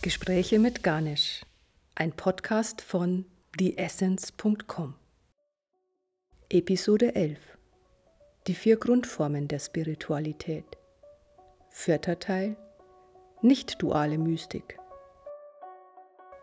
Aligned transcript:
Gespräche 0.00 0.60
mit 0.60 0.84
Ganesh, 0.84 1.44
ein 1.96 2.12
Podcast 2.12 2.82
von 2.82 3.24
theessence.com. 3.58 4.94
Episode 6.50 7.16
11 7.16 7.38
Die 8.46 8.54
vier 8.54 8.76
Grundformen 8.76 9.48
der 9.48 9.58
Spiritualität. 9.58 10.64
Vierter 11.70 12.20
Teil 12.20 12.56
Nicht-duale 13.42 14.18
Mystik. 14.18 14.78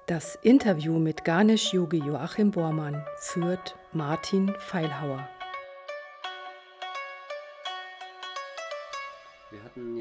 Das 0.07 0.37
Interview 0.41 0.99
mit 0.99 1.23
Ganesh 1.23 1.73
Yogi 1.73 1.99
Joachim 1.99 2.51
Bormann 2.51 3.05
führt 3.19 3.77
Martin 3.93 4.53
Feilhauer. 4.59 5.29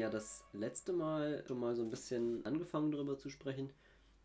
Ja 0.05 0.09
das 0.11 0.45
letzte 0.53 0.93
Mal 0.93 1.43
schon 1.47 1.59
mal 1.59 1.75
so 1.75 1.83
ein 1.83 1.89
bisschen 1.89 2.45
angefangen 2.45 2.91
darüber 2.91 3.17
zu 3.17 3.29
sprechen, 3.29 3.71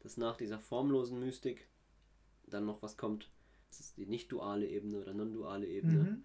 dass 0.00 0.16
nach 0.16 0.36
dieser 0.36 0.58
formlosen 0.58 1.18
Mystik 1.18 1.68
dann 2.46 2.66
noch 2.66 2.82
was 2.82 2.96
kommt. 2.96 3.30
Das 3.68 3.80
ist 3.80 3.96
die 3.96 4.06
nicht-duale 4.06 4.66
Ebene 4.66 4.98
oder 4.98 5.14
non-duale 5.14 5.66
Ebene. 5.66 6.02
Mhm. 6.02 6.24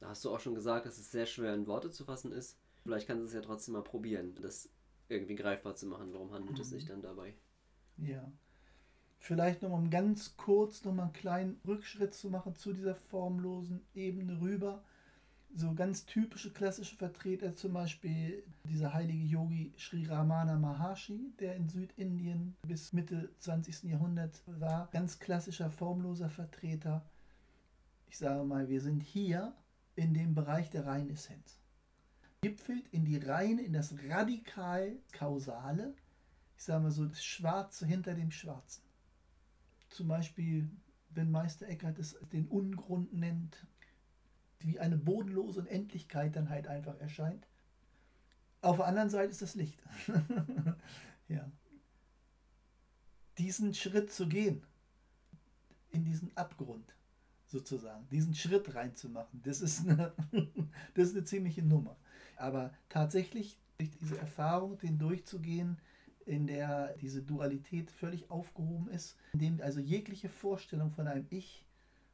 Da 0.00 0.08
hast 0.08 0.24
du 0.24 0.30
auch 0.30 0.40
schon 0.40 0.54
gesagt, 0.54 0.86
dass 0.86 0.98
es 0.98 1.10
sehr 1.10 1.26
schwer 1.26 1.54
in 1.54 1.66
Worte 1.66 1.90
zu 1.90 2.04
fassen 2.04 2.32
ist. 2.32 2.58
Vielleicht 2.82 3.06
kannst 3.06 3.22
du 3.22 3.26
es 3.26 3.34
ja 3.34 3.40
trotzdem 3.40 3.74
mal 3.74 3.82
probieren, 3.82 4.34
das 4.40 4.70
irgendwie 5.08 5.34
greifbar 5.34 5.74
zu 5.74 5.86
machen. 5.86 6.12
Worum 6.12 6.32
handelt 6.32 6.56
mhm. 6.56 6.62
es 6.62 6.70
sich 6.70 6.84
dann 6.84 7.02
dabei? 7.02 7.34
Ja. 7.96 8.32
Vielleicht 9.18 9.62
noch 9.62 9.70
mal 9.70 9.88
ganz 9.90 10.36
kurz 10.36 10.84
noch 10.84 10.94
mal 10.94 11.04
einen 11.04 11.12
kleinen 11.12 11.60
Rückschritt 11.66 12.14
zu 12.14 12.30
machen 12.30 12.54
zu 12.54 12.72
dieser 12.72 12.94
formlosen 12.94 13.84
Ebene 13.94 14.40
rüber 14.40 14.84
so 15.54 15.74
ganz 15.74 16.04
typische 16.06 16.52
klassische 16.52 16.96
Vertreter, 16.96 17.54
zum 17.54 17.72
Beispiel 17.72 18.44
dieser 18.64 18.92
heilige 18.92 19.24
Yogi 19.24 19.72
Sri 19.78 20.04
Ramana 20.06 20.56
Maharshi, 20.56 21.32
der 21.40 21.56
in 21.56 21.68
Südindien 21.68 22.54
bis 22.66 22.92
Mitte 22.92 23.30
20. 23.38 23.84
Jahrhundert 23.84 24.42
war, 24.46 24.88
ganz 24.92 25.18
klassischer 25.18 25.70
formloser 25.70 26.28
Vertreter. 26.28 27.04
Ich 28.08 28.18
sage 28.18 28.44
mal, 28.44 28.68
wir 28.68 28.80
sind 28.80 29.02
hier 29.02 29.54
in 29.96 30.14
dem 30.14 30.34
Bereich 30.34 30.70
der 30.70 30.86
Reinessenz. 30.86 31.60
Gipfelt 32.42 32.86
in 32.88 33.04
die 33.04 33.18
Reine, 33.18 33.62
in 33.62 33.72
das 33.72 33.94
radikal 34.08 34.96
Kausale, 35.12 35.94
ich 36.56 36.64
sage 36.64 36.82
mal 36.82 36.90
so, 36.90 37.04
das 37.04 37.24
Schwarze 37.24 37.86
hinter 37.86 38.14
dem 38.14 38.30
Schwarzen. 38.30 38.82
Zum 39.90 40.08
Beispiel, 40.08 40.70
wenn 41.10 41.30
Meister 41.30 41.68
Eckhart 41.68 41.98
es 41.98 42.16
den 42.32 42.46
Ungrund 42.48 43.12
nennt, 43.12 43.66
wie 44.60 44.78
eine 44.78 44.96
bodenlose 44.96 45.60
Unendlichkeit 45.60 46.36
dann 46.36 46.48
halt 46.48 46.66
einfach 46.66 46.98
erscheint. 47.00 47.46
Auf 48.60 48.76
der 48.76 48.86
anderen 48.86 49.10
Seite 49.10 49.30
ist 49.30 49.42
das 49.42 49.54
Licht. 49.54 49.80
ja. 51.28 51.50
Diesen 53.38 53.72
Schritt 53.74 54.12
zu 54.12 54.28
gehen, 54.28 54.62
in 55.90 56.04
diesen 56.04 56.36
Abgrund 56.36 56.94
sozusagen, 57.46 58.06
diesen 58.10 58.34
Schritt 58.34 58.74
reinzumachen, 58.74 59.40
das 59.42 59.60
ist 59.60 59.88
eine, 59.88 60.12
das 60.94 61.08
ist 61.08 61.16
eine 61.16 61.24
ziemliche 61.24 61.62
Nummer. 61.62 61.96
Aber 62.36 62.74
tatsächlich 62.88 63.58
durch 63.78 63.90
diese 63.90 64.18
Erfahrung, 64.18 64.78
den 64.78 64.98
durchzugehen, 64.98 65.78
in 66.26 66.46
der 66.46 66.94
diese 66.98 67.22
Dualität 67.22 67.90
völlig 67.90 68.30
aufgehoben 68.30 68.88
ist, 68.88 69.16
in 69.32 69.38
dem 69.38 69.60
also 69.62 69.80
jegliche 69.80 70.28
Vorstellung 70.28 70.90
von 70.90 71.06
einem 71.06 71.26
Ich 71.30 71.64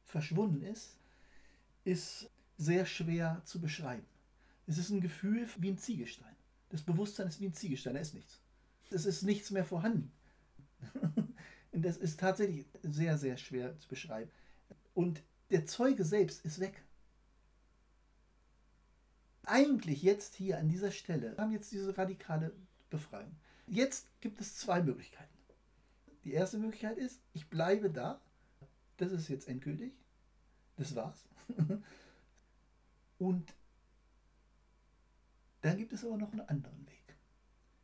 verschwunden 0.03 0.61
ist, 0.61 0.97
ist 1.83 2.29
sehr 2.57 2.85
schwer 2.85 3.41
zu 3.45 3.59
beschreiben. 3.59 4.05
Es 4.67 4.77
ist 4.77 4.89
ein 4.89 5.01
Gefühl 5.01 5.47
wie 5.57 5.69
ein 5.69 5.77
Ziegelstein. 5.77 6.35
Das 6.69 6.81
Bewusstsein 6.81 7.27
ist 7.27 7.39
wie 7.39 7.45
ein 7.45 7.53
Ziegelstein, 7.53 7.93
da 7.93 7.99
ist 7.99 8.13
nichts. 8.13 8.39
Es 8.89 9.05
ist 9.05 9.23
nichts 9.23 9.51
mehr 9.51 9.65
vorhanden. 9.65 10.11
Und 11.71 11.83
das 11.83 11.97
ist 11.97 12.19
tatsächlich 12.19 12.65
sehr, 12.83 13.17
sehr 13.17 13.37
schwer 13.37 13.77
zu 13.79 13.87
beschreiben. 13.87 14.31
Und 14.93 15.21
der 15.51 15.65
Zeuge 15.65 16.05
selbst 16.05 16.43
ist 16.45 16.59
weg. 16.59 16.83
Eigentlich 19.43 20.01
jetzt 20.01 20.35
hier 20.35 20.57
an 20.57 20.69
dieser 20.69 20.91
Stelle 20.91 21.35
haben 21.37 21.51
jetzt 21.51 21.71
diese 21.71 21.95
radikale 21.97 22.51
Befreiung. 22.89 23.35
Jetzt 23.67 24.07
gibt 24.21 24.41
es 24.41 24.55
zwei 24.55 24.81
Möglichkeiten. 24.81 25.33
Die 26.23 26.33
erste 26.33 26.57
Möglichkeit 26.57 26.97
ist, 26.97 27.21
ich 27.33 27.47
bleibe 27.49 27.89
da. 27.91 28.19
Das 28.97 29.11
ist 29.11 29.27
jetzt 29.27 29.47
endgültig. 29.47 29.93
Das 30.77 30.95
war's. 30.95 31.27
Und 33.17 33.53
dann 35.61 35.77
gibt 35.77 35.93
es 35.93 36.03
aber 36.05 36.17
noch 36.17 36.31
einen 36.31 36.47
anderen 36.47 36.85
Weg. 36.87 37.15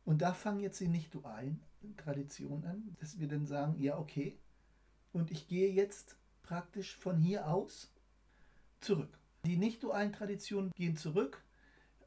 Und 0.04 0.22
da 0.22 0.34
fangen 0.34 0.60
jetzt 0.60 0.80
die 0.80 0.88
nicht-dualen 0.88 1.60
Traditionen 1.96 2.64
an, 2.64 2.96
dass 3.00 3.18
wir 3.18 3.28
dann 3.28 3.46
sagen, 3.46 3.80
ja, 3.80 3.98
okay, 3.98 4.38
und 5.12 5.30
ich 5.30 5.48
gehe 5.48 5.70
jetzt 5.70 6.16
praktisch 6.42 6.96
von 6.96 7.18
hier 7.18 7.48
aus 7.48 7.90
zurück. 8.80 9.18
Die 9.44 9.56
nicht-dualen 9.56 10.12
Traditionen 10.12 10.70
gehen 10.74 10.96
zurück 10.96 11.42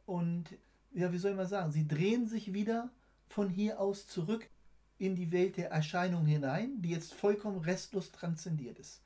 und, 0.06 0.46
ja, 0.94 1.12
wie 1.12 1.18
soll 1.18 1.36
man 1.36 1.48
sagen, 1.48 1.72
sie 1.72 1.88
drehen 1.88 2.28
sich 2.28 2.54
wieder 2.54 2.90
von 3.28 3.50
hier 3.50 3.80
aus 3.80 4.08
zurück 4.08 4.50
in 4.98 5.16
die 5.16 5.32
Welt 5.32 5.58
der 5.58 5.72
Erscheinung 5.72 6.26
hinein, 6.26 6.82
die 6.82 6.90
jetzt 6.90 7.14
vollkommen 7.14 7.60
restlos 7.60 8.12
transzendiert 8.12 8.80
ist. 8.80 9.02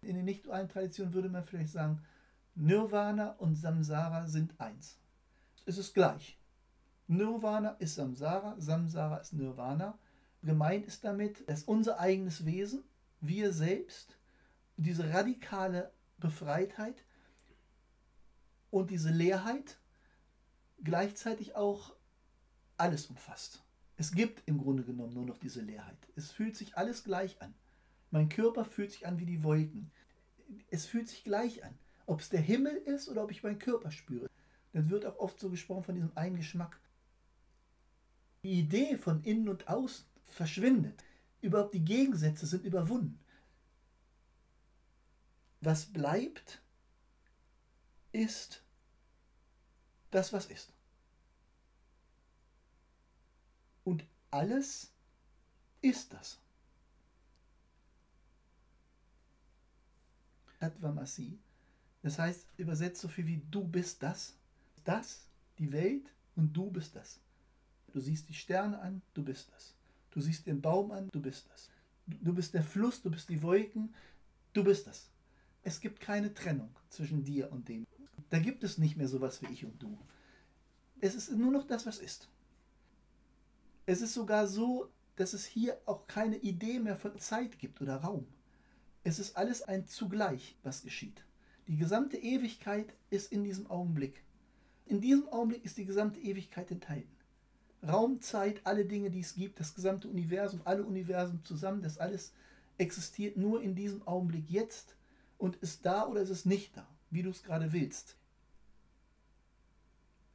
In 0.00 0.16
den 0.16 0.24
nicht-dualen 0.24 0.68
Traditionen 0.68 1.12
würde 1.12 1.28
man 1.28 1.44
vielleicht 1.44 1.72
sagen, 1.72 2.02
Nirvana 2.56 3.32
und 3.32 3.54
Samsara 3.54 4.26
sind 4.26 4.58
eins. 4.58 4.98
Es 5.66 5.76
ist 5.76 5.92
gleich. 5.92 6.38
Nirvana 7.06 7.70
ist 7.78 7.96
Samsara, 7.96 8.54
Samsara 8.58 9.18
ist 9.18 9.34
Nirvana. 9.34 9.98
Gemeint 10.42 10.86
ist 10.86 11.04
damit, 11.04 11.46
dass 11.50 11.64
unser 11.64 12.00
eigenes 12.00 12.46
Wesen, 12.46 12.82
wir 13.20 13.52
selbst, 13.52 14.18
diese 14.78 15.12
radikale 15.12 15.92
Befreitheit 16.16 17.04
und 18.70 18.90
diese 18.90 19.10
Leerheit 19.10 19.78
gleichzeitig 20.82 21.56
auch 21.56 21.94
alles 22.78 23.06
umfasst. 23.06 23.62
Es 23.96 24.12
gibt 24.12 24.48
im 24.48 24.58
Grunde 24.58 24.82
genommen 24.82 25.12
nur 25.12 25.26
noch 25.26 25.38
diese 25.38 25.60
Leerheit. 25.60 25.98
Es 26.14 26.30
fühlt 26.30 26.56
sich 26.56 26.76
alles 26.76 27.04
gleich 27.04 27.40
an. 27.42 27.54
Mein 28.10 28.30
Körper 28.30 28.64
fühlt 28.64 28.92
sich 28.92 29.06
an 29.06 29.18
wie 29.18 29.26
die 29.26 29.42
Wolken. 29.42 29.90
Es 30.70 30.86
fühlt 30.86 31.08
sich 31.08 31.22
gleich 31.22 31.62
an 31.62 31.78
ob 32.06 32.20
es 32.20 32.28
der 32.28 32.40
Himmel 32.40 32.76
ist 32.76 33.08
oder 33.08 33.24
ob 33.24 33.30
ich 33.30 33.42
meinen 33.42 33.58
Körper 33.58 33.90
spüre. 33.90 34.30
Dann 34.72 34.90
wird 34.90 35.04
auch 35.04 35.18
oft 35.18 35.38
so 35.40 35.50
gesprochen 35.50 35.84
von 35.84 35.94
diesem 35.94 36.16
einen 36.16 36.36
Geschmack. 36.36 36.78
Die 38.42 38.60
Idee 38.60 38.96
von 38.96 39.22
innen 39.24 39.48
und 39.48 39.68
außen 39.68 40.06
verschwindet. 40.24 41.02
Überhaupt 41.40 41.74
die 41.74 41.84
Gegensätze 41.84 42.46
sind 42.46 42.64
überwunden. 42.64 43.18
Was 45.60 45.86
bleibt, 45.86 46.62
ist 48.12 48.62
das, 50.10 50.32
was 50.32 50.46
ist. 50.46 50.72
Und 53.84 54.04
alles 54.30 54.92
ist 55.80 56.12
das. 56.12 56.38
Advamasi 60.60 61.38
das 62.06 62.20
heißt, 62.20 62.46
übersetzt 62.56 63.00
so 63.00 63.08
viel 63.08 63.26
wie 63.26 63.42
du 63.50 63.64
bist 63.64 64.00
das. 64.00 64.36
Das, 64.84 65.26
die 65.58 65.72
Welt 65.72 66.12
und 66.36 66.52
du 66.52 66.70
bist 66.70 66.94
das. 66.94 67.18
Du 67.92 67.98
siehst 67.98 68.28
die 68.28 68.34
Sterne 68.34 68.78
an, 68.78 69.02
du 69.14 69.24
bist 69.24 69.50
das. 69.52 69.74
Du 70.12 70.20
siehst 70.20 70.46
den 70.46 70.62
Baum 70.62 70.92
an, 70.92 71.08
du 71.10 71.20
bist 71.20 71.48
das. 71.50 71.68
Du 72.06 72.32
bist 72.32 72.54
der 72.54 72.62
Fluss, 72.62 73.02
du 73.02 73.10
bist 73.10 73.28
die 73.28 73.42
Wolken, 73.42 73.92
du 74.52 74.62
bist 74.62 74.86
das. 74.86 75.10
Es 75.64 75.80
gibt 75.80 75.98
keine 75.98 76.32
Trennung 76.32 76.70
zwischen 76.90 77.24
dir 77.24 77.50
und 77.50 77.68
dem. 77.68 77.84
Da 78.30 78.38
gibt 78.38 78.62
es 78.62 78.78
nicht 78.78 78.96
mehr 78.96 79.08
sowas 79.08 79.42
wie 79.42 79.52
ich 79.52 79.64
und 79.64 79.82
du. 79.82 79.98
Es 81.00 81.16
ist 81.16 81.32
nur 81.32 81.50
noch 81.50 81.66
das, 81.66 81.86
was 81.86 81.98
ist. 81.98 82.28
Es 83.84 84.00
ist 84.00 84.14
sogar 84.14 84.46
so, 84.46 84.92
dass 85.16 85.32
es 85.32 85.44
hier 85.44 85.76
auch 85.86 86.06
keine 86.06 86.36
Idee 86.36 86.78
mehr 86.78 86.96
von 86.96 87.18
Zeit 87.18 87.58
gibt 87.58 87.80
oder 87.82 87.96
Raum. 87.96 88.28
Es 89.02 89.18
ist 89.18 89.36
alles 89.36 89.62
ein 89.62 89.88
Zugleich, 89.88 90.56
was 90.62 90.82
geschieht. 90.82 91.24
Die 91.68 91.76
gesamte 91.76 92.16
Ewigkeit 92.16 92.92
ist 93.10 93.32
in 93.32 93.42
diesem 93.42 93.68
Augenblick. 93.68 94.22
In 94.86 95.00
diesem 95.00 95.28
Augenblick 95.28 95.64
ist 95.64 95.78
die 95.78 95.84
gesamte 95.84 96.20
Ewigkeit 96.20 96.70
enthalten. 96.70 97.10
Raum, 97.86 98.20
Zeit, 98.20 98.60
alle 98.64 98.84
Dinge, 98.84 99.10
die 99.10 99.20
es 99.20 99.34
gibt, 99.34 99.58
das 99.58 99.74
gesamte 99.74 100.08
Universum, 100.08 100.60
alle 100.64 100.84
Universen 100.84 101.44
zusammen, 101.44 101.82
das 101.82 101.98
alles 101.98 102.32
existiert 102.78 103.36
nur 103.36 103.62
in 103.62 103.74
diesem 103.74 104.06
Augenblick 104.06 104.48
jetzt 104.48 104.96
und 105.38 105.56
ist 105.56 105.84
da 105.84 106.06
oder 106.06 106.20
ist 106.20 106.30
es 106.30 106.44
nicht 106.44 106.76
da, 106.76 106.86
wie 107.10 107.22
du 107.22 107.30
es 107.30 107.42
gerade 107.42 107.72
willst. 107.72 108.16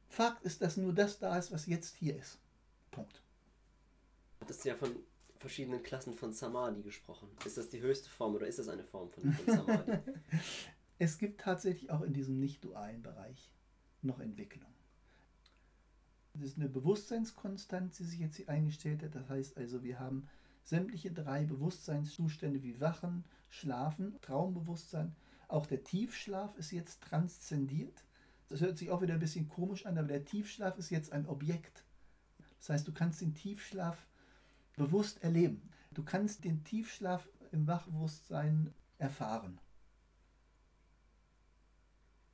Fakt 0.08 0.44
ist, 0.44 0.60
dass 0.60 0.76
nur 0.76 0.92
das 0.92 1.18
da 1.18 1.38
ist, 1.38 1.50
was 1.50 1.66
jetzt 1.66 1.96
hier 1.96 2.16
ist. 2.16 2.38
Punkt. 2.90 3.22
Das 4.40 4.58
ist 4.58 4.64
ja 4.64 4.74
von 4.74 4.94
verschiedenen 5.36 5.82
Klassen 5.82 6.12
von 6.12 6.32
Samadhi 6.32 6.82
gesprochen. 6.82 7.28
Ist 7.44 7.56
das 7.56 7.70
die 7.70 7.80
höchste 7.80 8.10
Form 8.10 8.34
oder 8.34 8.46
ist 8.46 8.58
das 8.58 8.68
eine 8.68 8.84
Form 8.84 9.10
von, 9.10 9.32
von 9.32 9.46
Samadhi? 9.46 9.98
Es 11.02 11.18
gibt 11.18 11.40
tatsächlich 11.40 11.90
auch 11.90 12.02
in 12.02 12.12
diesem 12.12 12.38
nicht-dualen 12.38 13.02
Bereich 13.02 13.50
noch 14.02 14.20
Entwicklung. 14.20 14.72
Das 16.32 16.42
ist 16.42 16.58
eine 16.58 16.68
Bewusstseinskonstanz, 16.68 17.96
die 17.96 18.04
sich 18.04 18.20
jetzt 18.20 18.36
hier 18.36 18.48
eingestellt 18.48 19.02
hat. 19.02 19.16
Das 19.16 19.28
heißt 19.28 19.56
also, 19.56 19.82
wir 19.82 19.98
haben 19.98 20.28
sämtliche 20.62 21.10
drei 21.10 21.44
Bewusstseinszustände 21.44 22.62
wie 22.62 22.80
Wachen, 22.80 23.24
Schlafen, 23.50 24.14
Traumbewusstsein. 24.20 25.16
Auch 25.48 25.66
der 25.66 25.82
Tiefschlaf 25.82 26.56
ist 26.56 26.70
jetzt 26.70 27.02
transzendiert. 27.02 28.04
Das 28.48 28.60
hört 28.60 28.78
sich 28.78 28.92
auch 28.92 29.02
wieder 29.02 29.14
ein 29.14 29.20
bisschen 29.20 29.48
komisch 29.48 29.86
an, 29.86 29.98
aber 29.98 30.06
der 30.06 30.24
Tiefschlaf 30.24 30.78
ist 30.78 30.90
jetzt 30.90 31.10
ein 31.10 31.26
Objekt. 31.26 31.82
Das 32.60 32.68
heißt, 32.68 32.86
du 32.86 32.92
kannst 32.92 33.20
den 33.20 33.34
Tiefschlaf 33.34 34.06
bewusst 34.76 35.20
erleben. 35.24 35.68
Du 35.90 36.04
kannst 36.04 36.44
den 36.44 36.62
Tiefschlaf 36.62 37.28
im 37.50 37.66
Wachbewusstsein 37.66 38.72
erfahren. 38.98 39.58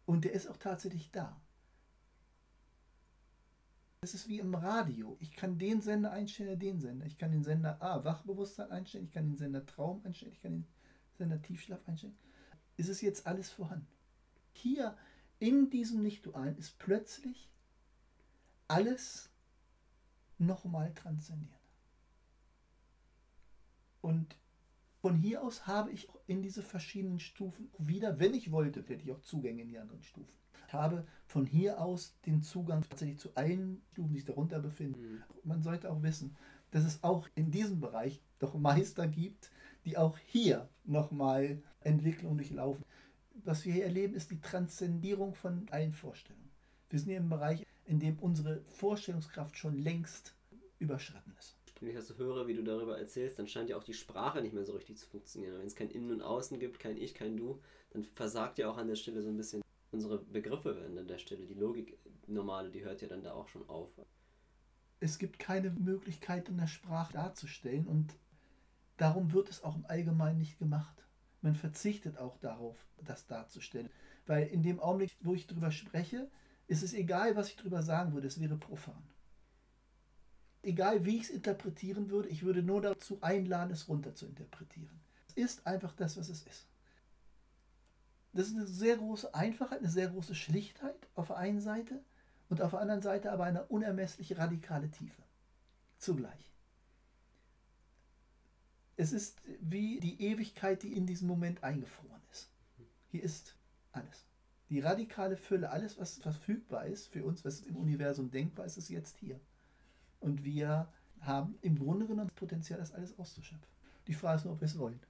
Und 0.08 0.24
der 0.24 0.32
ist 0.32 0.46
auch 0.46 0.56
tatsächlich 0.56 1.10
da. 1.10 1.38
Es 4.00 4.14
ist 4.14 4.26
wie 4.26 4.38
im 4.38 4.54
Radio. 4.54 5.18
Ich 5.20 5.32
kann 5.32 5.58
den 5.58 5.82
Sender 5.82 6.12
einstellen, 6.12 6.58
den 6.58 6.80
Sender. 6.80 7.04
Ich 7.04 7.18
kann 7.18 7.30
den 7.30 7.44
Sender 7.44 7.82
A, 7.82 8.04
Wachbewusstsein 8.04 8.70
einstellen, 8.70 9.04
ich 9.04 9.12
kann 9.12 9.26
den 9.26 9.36
Sender 9.36 9.66
Traum 9.66 10.00
einstellen, 10.06 10.32
ich 10.32 10.40
kann 10.40 10.52
den 10.52 10.66
Sender 11.18 11.42
Tiefschlaf 11.42 11.86
einstellen. 11.86 12.16
Es 12.78 12.88
ist 12.88 13.02
jetzt 13.02 13.26
alles 13.26 13.50
vorhanden. 13.50 13.86
Hier 14.52 14.96
in 15.40 15.68
diesem 15.68 16.02
Nicht-Dualen 16.02 16.56
ist 16.56 16.78
plötzlich 16.78 17.50
alles 18.66 19.28
nochmal 20.38 20.94
transzendiert. 20.94 21.52
Und 24.00 24.34
von 25.08 25.16
hier 25.16 25.42
aus 25.42 25.66
habe 25.66 25.90
ich 25.90 26.06
in 26.26 26.42
diese 26.42 26.62
verschiedenen 26.62 27.18
Stufen 27.18 27.70
wieder, 27.78 28.18
wenn 28.18 28.34
ich 28.34 28.52
wollte, 28.52 28.80
hätte 28.80 29.02
ich 29.02 29.10
auch 29.10 29.22
Zugänge 29.22 29.62
in 29.62 29.70
die 29.70 29.78
anderen 29.78 30.02
Stufen. 30.02 30.34
Ich 30.66 30.74
habe 30.74 31.06
von 31.24 31.46
hier 31.46 31.80
aus 31.80 32.18
den 32.26 32.42
Zugang 32.42 32.82
tatsächlich 32.82 33.18
zu 33.18 33.34
allen 33.34 33.80
Stufen, 33.92 34.10
die 34.10 34.18
sich 34.18 34.26
darunter 34.26 34.60
befinden. 34.60 35.00
Mhm. 35.00 35.22
Man 35.44 35.62
sollte 35.62 35.90
auch 35.90 36.02
wissen, 36.02 36.36
dass 36.72 36.84
es 36.84 37.02
auch 37.02 37.26
in 37.36 37.50
diesem 37.50 37.80
Bereich 37.80 38.20
doch 38.38 38.52
Meister 38.52 39.08
gibt, 39.08 39.50
die 39.86 39.96
auch 39.96 40.18
hier 40.18 40.68
nochmal 40.84 41.62
Entwicklung 41.80 42.36
durchlaufen. 42.36 42.84
Was 43.44 43.64
wir 43.64 43.72
hier 43.72 43.84
erleben, 43.84 44.12
ist 44.12 44.30
die 44.30 44.42
Transzendierung 44.42 45.32
von 45.32 45.66
allen 45.70 45.94
Vorstellungen. 45.94 46.50
Wir 46.90 46.98
sind 46.98 47.08
hier 47.08 47.18
im 47.18 47.30
Bereich, 47.30 47.64
in 47.86 47.98
dem 47.98 48.18
unsere 48.18 48.60
Vorstellungskraft 48.66 49.56
schon 49.56 49.78
längst 49.78 50.34
überschritten 50.78 51.32
ist 51.38 51.57
wenn 51.80 51.88
ich 51.88 51.94
das 51.94 52.08
so 52.08 52.16
höre, 52.16 52.46
wie 52.46 52.54
du 52.54 52.62
darüber 52.62 52.98
erzählst, 52.98 53.38
dann 53.38 53.48
scheint 53.48 53.70
ja 53.70 53.76
auch 53.76 53.84
die 53.84 53.94
Sprache 53.94 54.40
nicht 54.40 54.54
mehr 54.54 54.64
so 54.64 54.72
richtig 54.72 54.96
zu 54.96 55.06
funktionieren. 55.06 55.58
Wenn 55.58 55.66
es 55.66 55.76
kein 55.76 55.90
Innen 55.90 56.12
und 56.12 56.22
Außen 56.22 56.58
gibt, 56.58 56.78
kein 56.78 56.96
Ich, 56.96 57.14
kein 57.14 57.36
Du, 57.36 57.60
dann 57.90 58.04
versagt 58.04 58.58
ja 58.58 58.70
auch 58.70 58.76
an 58.76 58.88
der 58.88 58.96
Stelle 58.96 59.22
so 59.22 59.28
ein 59.28 59.36
bisschen 59.36 59.62
unsere 59.90 60.18
Begriffe 60.18 60.76
an 60.84 61.06
der 61.06 61.18
Stelle. 61.18 61.46
Die 61.46 61.54
Logik, 61.54 61.98
normale, 62.26 62.70
die 62.70 62.84
hört 62.84 63.02
ja 63.02 63.08
dann 63.08 63.22
da 63.22 63.32
auch 63.32 63.48
schon 63.48 63.68
auf. 63.68 63.90
Es 65.00 65.18
gibt 65.18 65.38
keine 65.38 65.70
Möglichkeit 65.70 66.48
in 66.48 66.58
der 66.58 66.66
Sprache 66.66 67.12
darzustellen 67.12 67.86
und 67.86 68.14
darum 68.96 69.32
wird 69.32 69.48
es 69.48 69.62
auch 69.62 69.76
im 69.76 69.86
Allgemeinen 69.86 70.38
nicht 70.38 70.58
gemacht. 70.58 71.04
Man 71.40 71.54
verzichtet 71.54 72.18
auch 72.18 72.36
darauf, 72.38 72.84
das 73.04 73.26
darzustellen. 73.26 73.88
Weil 74.26 74.48
in 74.48 74.62
dem 74.62 74.80
Augenblick, 74.80 75.16
wo 75.20 75.34
ich 75.34 75.46
darüber 75.46 75.70
spreche, 75.70 76.28
ist 76.66 76.82
es 76.82 76.92
egal, 76.92 77.36
was 77.36 77.48
ich 77.48 77.56
darüber 77.56 77.82
sagen 77.82 78.12
würde, 78.12 78.26
es 78.26 78.40
wäre 78.40 78.56
profan 78.56 79.02
egal 80.68 81.04
wie 81.04 81.16
ich 81.16 81.24
es 81.24 81.30
interpretieren 81.30 82.10
würde, 82.10 82.28
ich 82.28 82.42
würde 82.42 82.62
nur 82.62 82.82
dazu 82.82 83.18
einladen, 83.22 83.72
es 83.72 83.88
runter 83.88 84.14
zu 84.14 84.26
interpretieren. 84.26 85.00
Es 85.28 85.34
ist 85.34 85.66
einfach 85.66 85.94
das, 85.94 86.16
was 86.16 86.28
es 86.28 86.42
ist. 86.42 86.66
Das 88.34 88.48
ist 88.48 88.54
eine 88.54 88.66
sehr 88.66 88.98
große 88.98 89.34
Einfachheit, 89.34 89.80
eine 89.80 89.88
sehr 89.88 90.08
große 90.08 90.34
Schlichtheit 90.34 91.08
auf 91.14 91.28
der 91.28 91.38
einen 91.38 91.60
Seite 91.60 92.02
und 92.50 92.60
auf 92.60 92.70
der 92.70 92.80
anderen 92.80 93.02
Seite 93.02 93.32
aber 93.32 93.44
eine 93.44 93.64
unermesslich 93.64 94.36
radikale 94.36 94.90
Tiefe. 94.90 95.22
Zugleich. 95.98 96.52
Es 98.96 99.12
ist 99.12 99.40
wie 99.60 100.00
die 100.00 100.22
Ewigkeit, 100.22 100.82
die 100.82 100.92
in 100.92 101.06
diesem 101.06 101.28
Moment 101.28 101.64
eingefroren 101.64 102.22
ist. 102.30 102.50
Hier 103.10 103.22
ist 103.22 103.56
alles. 103.92 104.26
Die 104.68 104.80
radikale 104.80 105.36
Fülle, 105.36 105.70
alles, 105.70 105.98
was 105.98 106.18
verfügbar 106.18 106.86
ist 106.86 107.06
für 107.06 107.24
uns, 107.24 107.44
was 107.44 107.60
im 107.60 107.76
Universum 107.76 108.30
denkbar 108.30 108.66
ist, 108.66 108.76
ist 108.76 108.90
jetzt 108.90 109.16
hier. 109.16 109.40
Und 110.20 110.44
wir 110.44 110.88
haben 111.20 111.58
im 111.62 111.78
Grunde 111.78 112.06
genommen 112.06 112.28
das 112.28 112.36
Potenzial, 112.36 112.78
das 112.78 112.92
alles 112.92 113.18
auszuschöpfen. 113.18 113.68
Die 114.06 114.14
Frage 114.14 114.38
ist 114.38 114.44
nur, 114.44 114.54
ob 114.54 114.60
wir 114.60 114.66
es 114.66 114.78
wollen. 114.78 115.00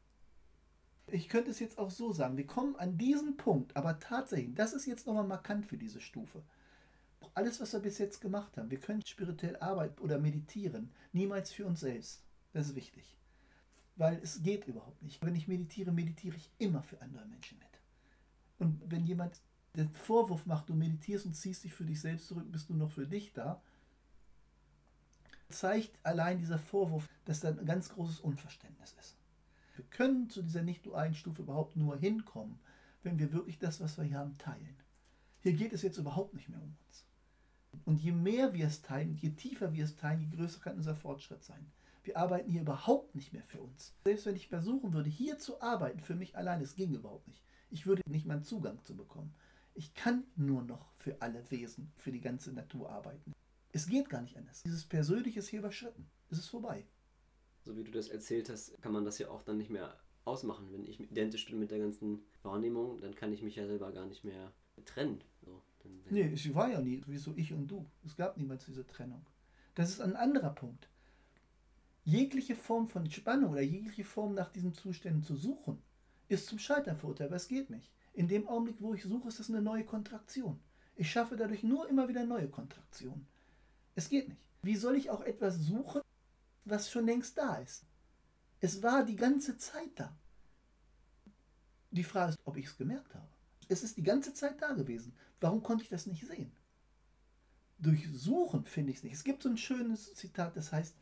Ich 1.10 1.28
könnte 1.28 1.50
es 1.50 1.60
jetzt 1.60 1.78
auch 1.78 1.90
so 1.90 2.12
sagen, 2.12 2.36
wir 2.36 2.46
kommen 2.46 2.76
an 2.76 2.98
diesen 2.98 3.36
Punkt, 3.36 3.74
aber 3.76 3.98
tatsächlich, 3.98 4.54
das 4.54 4.74
ist 4.74 4.86
jetzt 4.86 5.06
nochmal 5.06 5.26
markant 5.26 5.64
für 5.64 5.78
diese 5.78 6.00
Stufe. 6.00 6.42
Alles, 7.34 7.60
was 7.60 7.72
wir 7.72 7.80
bis 7.80 7.98
jetzt 7.98 8.20
gemacht 8.20 8.56
haben, 8.56 8.70
wir 8.70 8.80
können 8.80 9.02
spirituell 9.02 9.56
arbeiten 9.56 10.00
oder 10.02 10.18
meditieren, 10.18 10.90
niemals 11.12 11.52
für 11.52 11.66
uns 11.66 11.80
selbst. 11.80 12.24
Das 12.52 12.68
ist 12.68 12.74
wichtig. 12.74 13.16
Weil 13.96 14.20
es 14.22 14.42
geht 14.42 14.66
überhaupt 14.66 15.02
nicht. 15.02 15.24
Wenn 15.24 15.34
ich 15.34 15.48
meditiere, 15.48 15.92
meditiere 15.92 16.36
ich 16.36 16.50
immer 16.58 16.82
für 16.82 17.00
andere 17.00 17.26
Menschen 17.26 17.58
mit. 17.58 17.66
Und 18.58 18.90
wenn 18.90 19.06
jemand 19.06 19.40
den 19.76 19.90
Vorwurf 19.90 20.46
macht, 20.46 20.68
du 20.68 20.74
meditierst 20.74 21.26
und 21.26 21.34
ziehst 21.34 21.64
dich 21.64 21.72
für 21.72 21.84
dich 21.84 22.00
selbst 22.00 22.26
zurück, 22.26 22.50
bist 22.50 22.68
du 22.68 22.74
noch 22.74 22.90
für 22.90 23.06
dich 23.06 23.32
da, 23.32 23.62
zeigt 25.48 25.98
allein 26.02 26.38
dieser 26.38 26.58
Vorwurf, 26.58 27.08
dass 27.24 27.40
da 27.40 27.48
ein 27.48 27.64
ganz 27.64 27.88
großes 27.90 28.20
Unverständnis 28.20 28.94
ist. 28.98 29.16
Wir 29.76 29.84
können 29.86 30.28
zu 30.28 30.42
dieser 30.42 30.62
nicht-dualen 30.62 31.14
Stufe 31.14 31.42
überhaupt 31.42 31.76
nur 31.76 31.96
hinkommen, 31.96 32.58
wenn 33.02 33.18
wir 33.18 33.32
wirklich 33.32 33.58
das, 33.58 33.80
was 33.80 33.96
wir 33.96 34.04
hier 34.04 34.18
haben, 34.18 34.36
teilen. 34.38 34.76
Hier 35.40 35.52
geht 35.52 35.72
es 35.72 35.82
jetzt 35.82 35.98
überhaupt 35.98 36.34
nicht 36.34 36.48
mehr 36.48 36.60
um 36.60 36.76
uns. 36.86 37.06
Und 37.84 38.00
je 38.00 38.12
mehr 38.12 38.54
wir 38.54 38.66
es 38.66 38.82
teilen, 38.82 39.14
je 39.14 39.30
tiefer 39.30 39.72
wir 39.72 39.84
es 39.84 39.96
teilen, 39.96 40.20
je 40.20 40.36
größer 40.36 40.60
kann 40.60 40.76
unser 40.76 40.96
Fortschritt 40.96 41.44
sein. 41.44 41.70
Wir 42.02 42.16
arbeiten 42.16 42.50
hier 42.50 42.62
überhaupt 42.62 43.14
nicht 43.14 43.32
mehr 43.32 43.44
für 43.44 43.60
uns. 43.60 43.94
Selbst 44.04 44.26
wenn 44.26 44.36
ich 44.36 44.48
versuchen 44.48 44.92
würde, 44.92 45.10
hier 45.10 45.38
zu 45.38 45.60
arbeiten, 45.60 46.00
für 46.00 46.14
mich 46.14 46.36
allein, 46.36 46.60
es 46.60 46.74
ging 46.74 46.94
überhaupt 46.94 47.28
nicht. 47.28 47.42
Ich 47.70 47.86
würde 47.86 48.02
nicht 48.06 48.26
mal 48.26 48.34
einen 48.34 48.44
Zugang 48.44 48.82
zu 48.84 48.96
bekommen. 48.96 49.34
Ich 49.74 49.94
kann 49.94 50.24
nur 50.34 50.62
noch 50.62 50.90
für 50.96 51.20
alle 51.20 51.48
Wesen, 51.50 51.92
für 51.96 52.10
die 52.10 52.20
ganze 52.20 52.52
Natur 52.52 52.90
arbeiten. 52.90 53.34
Es 53.72 53.86
geht 53.86 54.08
gar 54.08 54.22
nicht 54.22 54.36
anders. 54.36 54.62
Dieses 54.62 54.84
Persönliche 54.84 55.40
ist 55.40 55.48
hier 55.48 55.60
überschritten. 55.60 56.06
Es 56.30 56.38
ist 56.38 56.48
vorbei. 56.48 56.84
So 57.64 57.76
wie 57.76 57.84
du 57.84 57.90
das 57.90 58.08
erzählt 58.08 58.48
hast, 58.48 58.80
kann 58.80 58.92
man 58.92 59.04
das 59.04 59.18
ja 59.18 59.28
auch 59.28 59.42
dann 59.42 59.58
nicht 59.58 59.70
mehr 59.70 59.98
ausmachen. 60.24 60.72
Wenn 60.72 60.86
ich 60.86 61.00
identisch 61.00 61.46
bin 61.46 61.58
mit 61.58 61.70
der 61.70 61.78
ganzen 61.78 62.22
Wahrnehmung, 62.42 63.00
dann 63.00 63.14
kann 63.14 63.32
ich 63.32 63.42
mich 63.42 63.56
ja 63.56 63.66
selber 63.66 63.92
gar 63.92 64.06
nicht 64.06 64.24
mehr 64.24 64.52
trennen. 64.84 65.22
So, 65.44 65.62
dann, 65.82 66.00
nee, 66.10 66.32
es 66.32 66.54
war 66.54 66.70
ja 66.70 66.80
nie, 66.80 67.02
wieso 67.06 67.34
ich 67.36 67.52
und 67.52 67.66
du. 67.66 67.84
Es 68.04 68.16
gab 68.16 68.36
niemals 68.36 68.64
diese 68.64 68.86
Trennung. 68.86 69.24
Das 69.74 69.90
ist 69.90 70.00
ein 70.00 70.16
anderer 70.16 70.50
Punkt. 70.50 70.88
Jegliche 72.04 72.56
Form 72.56 72.88
von 72.88 73.10
Spannung 73.10 73.52
oder 73.52 73.60
jegliche 73.60 74.04
Form 74.04 74.34
nach 74.34 74.50
diesen 74.50 74.72
Zuständen 74.72 75.22
zu 75.22 75.36
suchen, 75.36 75.82
ist 76.28 76.46
zum 76.46 76.58
Scheitern 76.58 76.96
verurteilt, 76.96 77.30
weil 77.30 77.36
es 77.36 77.48
geht 77.48 77.70
nicht. 77.70 77.90
In 78.14 78.28
dem 78.28 78.48
Augenblick, 78.48 78.76
wo 78.80 78.94
ich 78.94 79.02
suche, 79.02 79.28
ist 79.28 79.38
das 79.38 79.50
eine 79.50 79.62
neue 79.62 79.84
Kontraktion. 79.84 80.58
Ich 80.96 81.10
schaffe 81.10 81.36
dadurch 81.36 81.62
nur 81.62 81.88
immer 81.88 82.08
wieder 82.08 82.24
neue 82.24 82.48
Kontraktionen. 82.48 83.26
Es 83.98 84.08
geht 84.08 84.28
nicht. 84.28 84.40
Wie 84.62 84.76
soll 84.76 84.94
ich 84.94 85.10
auch 85.10 85.22
etwas 85.22 85.56
suchen, 85.56 86.02
was 86.64 86.88
schon 86.88 87.04
längst 87.04 87.36
da 87.36 87.56
ist? 87.56 87.84
Es 88.60 88.80
war 88.80 89.04
die 89.04 89.16
ganze 89.16 89.58
Zeit 89.58 89.90
da. 89.96 90.16
Die 91.90 92.04
Frage 92.04 92.30
ist, 92.30 92.38
ob 92.44 92.56
ich 92.56 92.66
es 92.66 92.76
gemerkt 92.76 93.12
habe. 93.16 93.26
Es 93.66 93.82
ist 93.82 93.96
die 93.96 94.04
ganze 94.04 94.34
Zeit 94.34 94.62
da 94.62 94.72
gewesen. 94.74 95.16
Warum 95.40 95.64
konnte 95.64 95.82
ich 95.82 95.90
das 95.90 96.06
nicht 96.06 96.24
sehen? 96.24 96.52
Durch 97.80 98.08
Suchen 98.12 98.64
finde 98.66 98.92
ich 98.92 98.98
es 98.98 99.02
nicht. 99.02 99.14
Es 99.14 99.24
gibt 99.24 99.42
so 99.42 99.48
ein 99.48 99.58
schönes 99.58 100.14
Zitat, 100.14 100.56
das 100.56 100.70
heißt, 100.70 100.94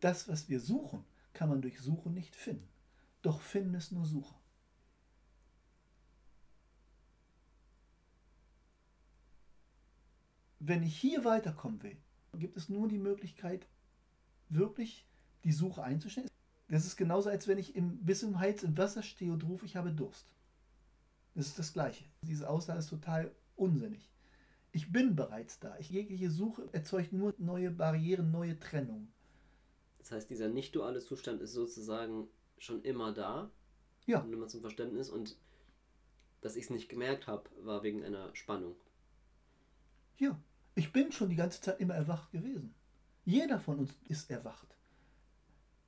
das, 0.00 0.28
was 0.28 0.50
wir 0.50 0.60
suchen, 0.60 1.06
kann 1.32 1.48
man 1.48 1.62
durch 1.62 1.80
Suchen 1.80 2.12
nicht 2.12 2.36
finden. 2.36 2.68
Doch 3.22 3.40
finden 3.40 3.74
es 3.74 3.90
nur 3.90 4.04
Sucher. 4.04 4.38
Wenn 10.58 10.82
ich 10.82 10.94
hier 10.94 11.24
weiterkommen 11.24 11.82
will, 11.82 11.96
gibt 12.36 12.56
es 12.56 12.68
nur 12.68 12.88
die 12.88 12.98
Möglichkeit, 12.98 13.66
wirklich 14.48 15.06
die 15.44 15.52
Suche 15.52 15.82
einzustellen. 15.82 16.28
Das 16.68 16.84
ist 16.84 16.96
genauso, 16.96 17.30
als 17.30 17.48
wenn 17.48 17.58
ich 17.58 17.74
im, 17.74 17.98
bis 18.04 18.22
im 18.22 18.38
Hals 18.38 18.62
im 18.62 18.76
Wasser 18.76 19.02
stehe 19.02 19.32
und 19.32 19.44
rufe, 19.44 19.64
ich 19.64 19.76
habe 19.76 19.90
Durst. 19.92 20.34
Das 21.34 21.46
ist 21.46 21.58
das 21.58 21.72
Gleiche. 21.72 22.04
Diese 22.22 22.48
Aussage 22.48 22.80
ist 22.80 22.90
total 22.90 23.32
unsinnig. 23.56 24.10
Ich 24.72 24.92
bin 24.92 25.16
bereits 25.16 25.58
da. 25.60 25.76
Ich, 25.78 25.90
jegliche 25.90 26.30
Suche 26.30 26.68
erzeugt 26.72 27.12
nur 27.12 27.34
neue 27.38 27.70
Barrieren, 27.70 28.30
neue 28.30 28.58
Trennungen. 28.58 29.12
Das 29.98 30.12
heißt, 30.12 30.30
dieser 30.30 30.48
nicht 30.48 30.74
duale 30.74 31.00
Zustand 31.00 31.40
ist 31.40 31.52
sozusagen 31.52 32.28
schon 32.58 32.82
immer 32.82 33.12
da. 33.12 33.50
Ja. 34.06 34.22
Nur 34.24 34.40
mal 34.40 34.48
zum 34.48 34.60
Verständnis. 34.60 35.10
Und 35.10 35.36
dass 36.40 36.56
ich 36.56 36.64
es 36.64 36.70
nicht 36.70 36.88
gemerkt 36.88 37.26
habe, 37.26 37.48
war 37.62 37.82
wegen 37.82 38.04
einer 38.04 38.34
Spannung. 38.34 38.76
Ja. 40.18 40.38
Ich 40.78 40.92
bin 40.92 41.10
schon 41.10 41.28
die 41.28 41.34
ganze 41.34 41.60
Zeit 41.60 41.80
immer 41.80 41.96
erwacht 41.96 42.30
gewesen. 42.30 42.72
Jeder 43.24 43.58
von 43.58 43.80
uns 43.80 43.90
ist 44.04 44.30
erwacht. 44.30 44.76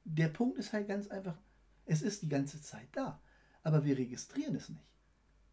Der 0.02 0.26
Punkt 0.26 0.58
ist 0.58 0.72
halt 0.72 0.88
ganz 0.88 1.06
einfach, 1.06 1.38
es 1.86 2.02
ist 2.02 2.22
die 2.22 2.28
ganze 2.28 2.60
Zeit 2.60 2.88
da, 2.90 3.20
aber 3.62 3.84
wir 3.84 3.96
registrieren 3.96 4.56
es 4.56 4.68
nicht. 4.68 4.82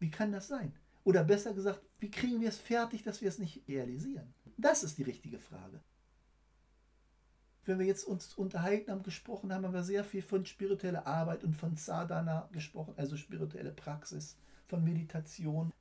Wie 0.00 0.10
kann 0.10 0.32
das 0.32 0.48
sein? 0.48 0.74
Oder 1.04 1.22
besser 1.22 1.54
gesagt, 1.54 1.80
wie 2.00 2.10
kriegen 2.10 2.40
wir 2.40 2.48
es 2.48 2.58
fertig, 2.58 3.04
dass 3.04 3.20
wir 3.20 3.28
es 3.28 3.38
nicht 3.38 3.62
realisieren? 3.68 4.34
Das 4.56 4.82
ist 4.82 4.98
die 4.98 5.04
richtige 5.04 5.38
Frage. 5.38 5.80
Wenn 7.64 7.78
wir 7.78 7.86
jetzt 7.86 8.08
uns 8.08 8.34
unterhalten 8.34 8.90
haben, 8.90 9.04
gesprochen 9.04 9.52
haben, 9.52 9.64
haben 9.64 9.72
wir 9.72 9.84
sehr 9.84 10.02
viel 10.02 10.22
von 10.22 10.46
spiritueller 10.46 11.06
Arbeit 11.06 11.44
und 11.44 11.54
von 11.54 11.76
Sadhana 11.76 12.48
gesprochen, 12.50 12.94
also 12.96 13.16
spirituelle 13.16 13.70
Praxis, 13.70 14.36
von 14.66 14.82
Meditation. 14.82 15.72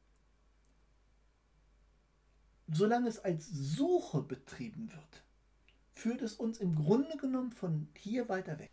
Solange 2.67 3.07
es 3.07 3.19
als 3.19 3.47
Suche 3.49 4.21
betrieben 4.21 4.91
wird, 4.91 5.23
führt 5.93 6.21
es 6.21 6.35
uns 6.35 6.59
im 6.59 6.75
Grunde 6.75 7.17
genommen 7.17 7.51
von 7.51 7.87
hier 7.95 8.27
weiter 8.29 8.59
weg. 8.59 8.71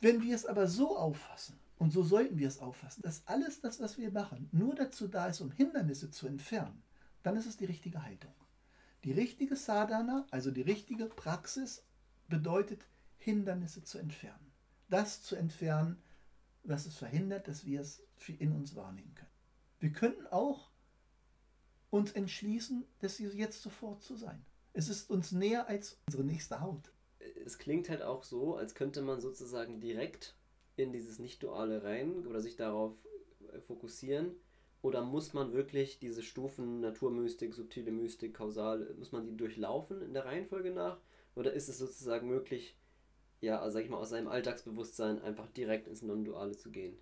Wenn 0.00 0.22
wir 0.22 0.34
es 0.34 0.46
aber 0.46 0.68
so 0.68 0.96
auffassen, 0.96 1.58
und 1.78 1.92
so 1.92 2.02
sollten 2.02 2.38
wir 2.38 2.48
es 2.48 2.60
auffassen, 2.60 3.02
dass 3.02 3.26
alles 3.26 3.60
das, 3.60 3.80
was 3.80 3.98
wir 3.98 4.10
machen, 4.10 4.48
nur 4.52 4.74
dazu 4.74 5.08
da 5.08 5.26
ist, 5.26 5.40
um 5.40 5.50
Hindernisse 5.50 6.10
zu 6.10 6.26
entfernen, 6.26 6.82
dann 7.22 7.36
ist 7.36 7.46
es 7.46 7.56
die 7.56 7.64
richtige 7.64 8.02
Haltung. 8.04 8.32
Die 9.02 9.12
richtige 9.12 9.56
Sadhana, 9.56 10.26
also 10.30 10.50
die 10.50 10.62
richtige 10.62 11.06
Praxis, 11.06 11.84
bedeutet, 12.28 12.86
Hindernisse 13.18 13.82
zu 13.82 13.98
entfernen. 13.98 14.52
Das 14.88 15.22
zu 15.22 15.36
entfernen, 15.36 16.02
was 16.62 16.86
es 16.86 16.96
verhindert, 16.96 17.48
dass 17.48 17.66
wir 17.66 17.80
es 17.80 18.02
in 18.38 18.52
uns 18.52 18.74
wahrnehmen 18.76 19.14
können. 19.14 19.30
Wir 19.80 19.92
können 19.92 20.26
auch 20.28 20.70
uns 21.94 22.10
entschließen, 22.10 22.84
das 22.98 23.18
jetzt 23.18 23.62
sofort 23.62 24.02
zu 24.02 24.16
sein. 24.16 24.44
Es 24.72 24.88
ist 24.88 25.08
uns 25.08 25.30
näher 25.30 25.68
als 25.68 25.96
unsere 26.08 26.24
nächste 26.24 26.60
Haut. 26.60 26.90
Es 27.44 27.58
klingt 27.58 27.88
halt 27.88 28.02
auch 28.02 28.24
so, 28.24 28.56
als 28.56 28.74
könnte 28.74 29.00
man 29.00 29.20
sozusagen 29.20 29.80
direkt 29.80 30.34
in 30.74 30.92
dieses 30.92 31.20
Nicht-Duale 31.20 31.84
rein 31.84 32.26
oder 32.26 32.40
sich 32.40 32.56
darauf 32.56 32.96
fokussieren 33.68 34.34
oder 34.82 35.04
muss 35.04 35.34
man 35.34 35.52
wirklich 35.52 36.00
diese 36.00 36.24
Stufen 36.24 36.80
Naturmystik, 36.80 37.54
subtile 37.54 37.92
Mystik, 37.92 38.34
Kausal, 38.34 38.92
muss 38.98 39.12
man 39.12 39.24
die 39.24 39.36
durchlaufen 39.36 40.02
in 40.02 40.14
der 40.14 40.24
Reihenfolge 40.24 40.72
nach? 40.72 40.98
Oder 41.36 41.52
ist 41.52 41.68
es 41.68 41.78
sozusagen 41.78 42.28
möglich, 42.28 42.76
ja, 43.40 43.70
sag 43.70 43.84
ich 43.84 43.90
mal, 43.90 43.98
aus 43.98 44.10
seinem 44.10 44.26
Alltagsbewusstsein 44.26 45.22
einfach 45.22 45.48
direkt 45.48 45.86
ins 45.86 46.02
Non-Duale 46.02 46.56
zu 46.56 46.72
gehen? 46.72 46.98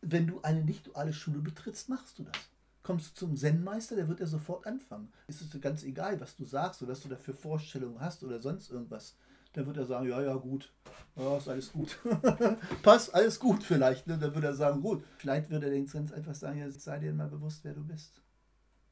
Wenn 0.00 0.26
du 0.26 0.40
eine 0.42 0.64
nicht-duale 0.64 1.12
Schule 1.12 1.40
betrittst, 1.40 1.88
machst 1.88 2.18
du 2.18 2.24
das. 2.24 2.36
Kommst 2.82 3.10
du 3.10 3.26
zum 3.26 3.36
Zen-Meister, 3.36 3.96
der 3.96 4.08
wird 4.08 4.20
ja 4.20 4.26
sofort 4.26 4.66
anfangen. 4.66 5.12
Ist 5.26 5.42
es 5.42 5.60
ganz 5.60 5.82
egal, 5.82 6.20
was 6.20 6.36
du 6.36 6.44
sagst 6.44 6.82
oder 6.82 6.92
was 6.92 7.00
du 7.00 7.08
da 7.08 7.16
für 7.16 7.34
Vorstellungen 7.34 8.00
hast 8.00 8.22
oder 8.22 8.40
sonst 8.40 8.70
irgendwas 8.70 9.16
dann 9.56 9.66
wird 9.66 9.78
er 9.78 9.86
sagen, 9.86 10.08
ja, 10.08 10.20
ja, 10.20 10.34
gut, 10.34 10.70
ja, 11.16 11.38
ist 11.38 11.48
alles 11.48 11.72
gut. 11.72 11.98
Passt, 12.82 13.14
alles 13.14 13.40
gut 13.40 13.64
vielleicht. 13.64 14.06
Ne? 14.06 14.18
Dann 14.18 14.34
würde 14.34 14.48
er 14.48 14.54
sagen, 14.54 14.82
gut. 14.82 15.02
Vielleicht 15.16 15.48
würde 15.48 15.66
er 15.66 15.72
den 15.72 15.86
Zins 15.86 16.12
einfach 16.12 16.34
sagen, 16.34 16.58
ja, 16.58 16.70
sei 16.70 16.98
dir 16.98 17.12
mal 17.14 17.28
bewusst, 17.28 17.64
wer 17.64 17.72
du 17.72 17.82
bist. 17.82 18.20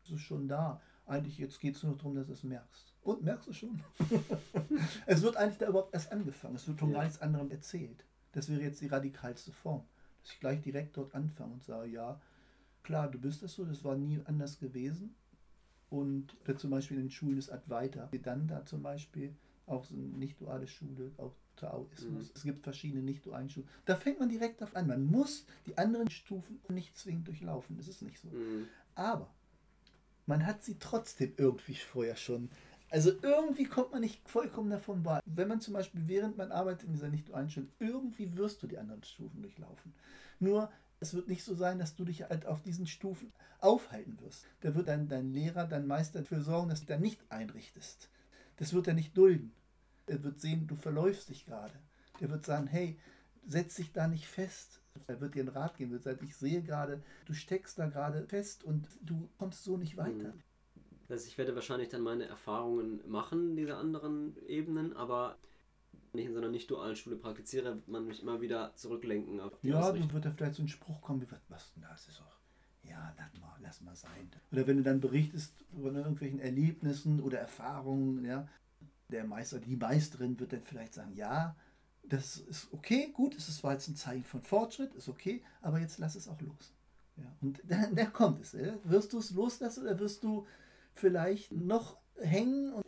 Es 0.02 0.10
ist 0.10 0.22
schon 0.22 0.48
da. 0.48 0.80
Eigentlich 1.06 1.36
jetzt 1.36 1.60
geht 1.60 1.76
es 1.76 1.82
nur 1.82 1.96
darum, 1.96 2.14
dass 2.14 2.26
du 2.26 2.32
es 2.32 2.42
merkst. 2.44 2.94
Und 3.02 3.22
merkst 3.22 3.48
du 3.48 3.52
schon? 3.52 3.82
es 5.06 5.20
wird 5.20 5.36
eigentlich 5.36 5.58
da 5.58 5.68
überhaupt 5.68 5.92
erst 5.92 6.10
angefangen. 6.10 6.54
Es 6.54 6.66
wird 6.66 6.78
von 6.78 6.88
ja. 6.88 6.96
gar 6.96 7.04
nichts 7.04 7.20
anderem 7.20 7.50
erzählt. 7.50 8.06
Das 8.32 8.48
wäre 8.48 8.62
jetzt 8.62 8.80
die 8.80 8.86
radikalste 8.86 9.52
Form. 9.52 9.84
Dass 10.24 10.32
ich 10.32 10.40
gleich 10.40 10.62
direkt 10.62 10.96
dort 10.96 11.14
anfange 11.14 11.52
und 11.52 11.62
sage, 11.62 11.90
ja, 11.90 12.18
klar, 12.82 13.10
du 13.10 13.18
bist 13.18 13.42
das 13.42 13.52
so, 13.52 13.64
das 13.64 13.84
war 13.84 13.94
nie 13.94 14.20
anders 14.24 14.58
gewesen. 14.58 15.14
Und 15.90 16.34
zum 16.56 16.70
Beispiel 16.70 16.96
in 16.96 17.04
den 17.04 17.10
Schulen 17.10 17.38
ist 17.38 17.50
Advaita, 17.50 18.08
dann 18.22 18.48
da 18.48 18.64
zum 18.64 18.82
Beispiel 18.82 19.34
auch 19.66 19.84
so 19.84 19.94
eine 19.94 20.04
nicht-duale 20.04 20.66
Schule, 20.66 21.12
auch 21.18 21.34
Taoismus. 21.56 22.24
Mhm. 22.24 22.30
Es 22.34 22.42
gibt 22.42 22.64
verschiedene 22.64 23.02
nicht-dualen 23.02 23.48
Schulen. 23.50 23.68
Da 23.84 23.96
fängt 23.96 24.18
man 24.18 24.28
direkt 24.28 24.62
auf 24.62 24.74
an. 24.74 24.86
Man 24.86 25.04
muss 25.04 25.44
die 25.66 25.78
anderen 25.78 26.10
Stufen 26.10 26.58
nicht 26.68 26.96
zwingend 26.96 27.28
durchlaufen. 27.28 27.76
Das 27.76 27.86
ist 27.86 28.02
nicht 28.02 28.18
so. 28.18 28.28
Mhm. 28.28 28.66
Aber 28.94 29.32
man 30.26 30.46
hat 30.46 30.64
sie 30.64 30.78
trotzdem 30.78 31.34
irgendwie 31.36 31.74
vorher 31.74 32.16
schon. 32.16 32.50
Also 32.94 33.10
irgendwie 33.22 33.64
kommt 33.64 33.90
man 33.90 34.02
nicht 34.02 34.20
vollkommen 34.28 34.70
davon 34.70 35.02
bei. 35.02 35.18
Wenn 35.26 35.48
man 35.48 35.60
zum 35.60 35.74
Beispiel, 35.74 36.06
während 36.06 36.36
man 36.36 36.52
arbeitet 36.52 36.84
in 36.84 36.92
dieser 36.92 37.10
Schule, 37.48 37.66
irgendwie 37.80 38.36
wirst 38.36 38.62
du 38.62 38.68
die 38.68 38.78
anderen 38.78 39.02
Stufen 39.02 39.42
durchlaufen. 39.42 39.92
Nur 40.38 40.70
es 41.00 41.12
wird 41.12 41.26
nicht 41.26 41.42
so 41.42 41.56
sein, 41.56 41.80
dass 41.80 41.96
du 41.96 42.04
dich 42.04 42.22
halt 42.22 42.46
auf 42.46 42.62
diesen 42.62 42.86
Stufen 42.86 43.32
aufhalten 43.58 44.16
wirst. 44.20 44.46
Da 44.60 44.76
wird 44.76 44.86
dein, 44.86 45.08
dein 45.08 45.32
Lehrer, 45.32 45.66
dein 45.66 45.88
Meister 45.88 46.20
dafür 46.20 46.40
sorgen, 46.40 46.68
dass 46.68 46.82
du 46.82 46.86
da 46.86 46.96
nicht 46.96 47.20
einrichtest. 47.30 48.10
Das 48.58 48.72
wird 48.72 48.86
er 48.86 48.94
nicht 48.94 49.16
dulden. 49.16 49.50
Er 50.06 50.22
wird 50.22 50.40
sehen, 50.40 50.68
du 50.68 50.76
verläufst 50.76 51.30
dich 51.30 51.46
gerade. 51.46 51.74
Der 52.20 52.30
wird 52.30 52.46
sagen, 52.46 52.68
hey, 52.68 52.96
setz 53.44 53.74
dich 53.74 53.92
da 53.92 54.06
nicht 54.06 54.28
fest. 54.28 54.80
Er 55.08 55.20
wird 55.20 55.34
dir 55.34 55.40
einen 55.40 55.48
Rat 55.48 55.78
geben, 55.78 55.90
wird 55.90 56.04
sagen, 56.04 56.24
ich 56.24 56.36
sehe 56.36 56.62
gerade, 56.62 57.02
du 57.26 57.34
steckst 57.34 57.76
da 57.76 57.88
gerade 57.88 58.24
fest 58.28 58.62
und 58.62 58.86
du 59.02 59.28
kommst 59.36 59.64
so 59.64 59.76
nicht 59.76 59.96
weiter. 59.96 60.32
Mhm. 60.32 60.42
Also 61.08 61.26
ich 61.26 61.36
werde 61.36 61.54
wahrscheinlich 61.54 61.88
dann 61.88 62.02
meine 62.02 62.26
Erfahrungen 62.26 63.00
machen, 63.08 63.56
diese 63.56 63.76
anderen 63.76 64.36
Ebenen, 64.46 64.96
aber 64.96 65.38
wenn 66.12 66.20
ich 66.20 66.26
in 66.28 66.32
so 66.32 66.38
einer 66.38 66.48
nicht 66.48 66.70
dualen 66.70 66.96
Schule 66.96 67.16
praktiziere, 67.16 67.74
wird 67.76 67.88
man 67.88 68.06
mich 68.06 68.22
immer 68.22 68.40
wieder 68.40 68.74
zurücklenken. 68.76 69.40
Auf 69.40 69.58
die 69.60 69.68
ja, 69.68 69.92
du 69.92 70.12
wird 70.12 70.24
da 70.24 70.30
vielleicht 70.30 70.54
so 70.54 70.62
ein 70.62 70.68
Spruch 70.68 71.00
kommen, 71.00 71.20
wie 71.20 71.26
was 71.48 71.72
denn 71.74 71.82
das 71.82 72.08
ist 72.08 72.20
auch 72.20 72.34
ja, 72.88 73.14
lass 73.16 73.40
mal, 73.40 73.56
lass 73.60 73.80
mal 73.80 73.96
sein. 73.96 74.30
Oder 74.52 74.66
wenn 74.66 74.78
du 74.78 74.82
dann 74.82 75.00
berichtest 75.00 75.52
von 75.74 75.96
irgendwelchen 75.96 76.40
Erlebnissen 76.40 77.20
oder 77.20 77.38
Erfahrungen, 77.38 78.24
ja, 78.24 78.48
der 79.10 79.24
Meister, 79.24 79.58
die 79.58 79.76
Meisterin 79.76 80.38
wird 80.38 80.52
dann 80.52 80.62
vielleicht 80.62 80.94
sagen, 80.94 81.14
ja, 81.14 81.56
das 82.02 82.36
ist 82.36 82.68
okay, 82.72 83.10
gut, 83.12 83.34
es 83.36 83.62
war 83.64 83.72
jetzt 83.72 83.88
ein 83.88 83.96
Zeichen 83.96 84.24
von 84.24 84.42
Fortschritt, 84.42 84.94
ist 84.94 85.08
okay, 85.08 85.42
aber 85.62 85.80
jetzt 85.80 85.98
lass 85.98 86.14
es 86.14 86.28
auch 86.28 86.40
los. 86.40 86.72
Ja, 87.16 87.24
und 87.40 87.60
dann, 87.68 87.94
dann 87.94 88.12
kommt 88.12 88.40
es. 88.40 88.52
Ja. 88.52 88.74
Wirst 88.84 89.12
du 89.12 89.18
es 89.18 89.30
loslassen 89.30 89.84
oder 89.84 89.98
wirst 89.98 90.22
du 90.22 90.46
vielleicht 90.94 91.52
noch 91.52 91.98
hängen 92.16 92.72
und 92.72 92.84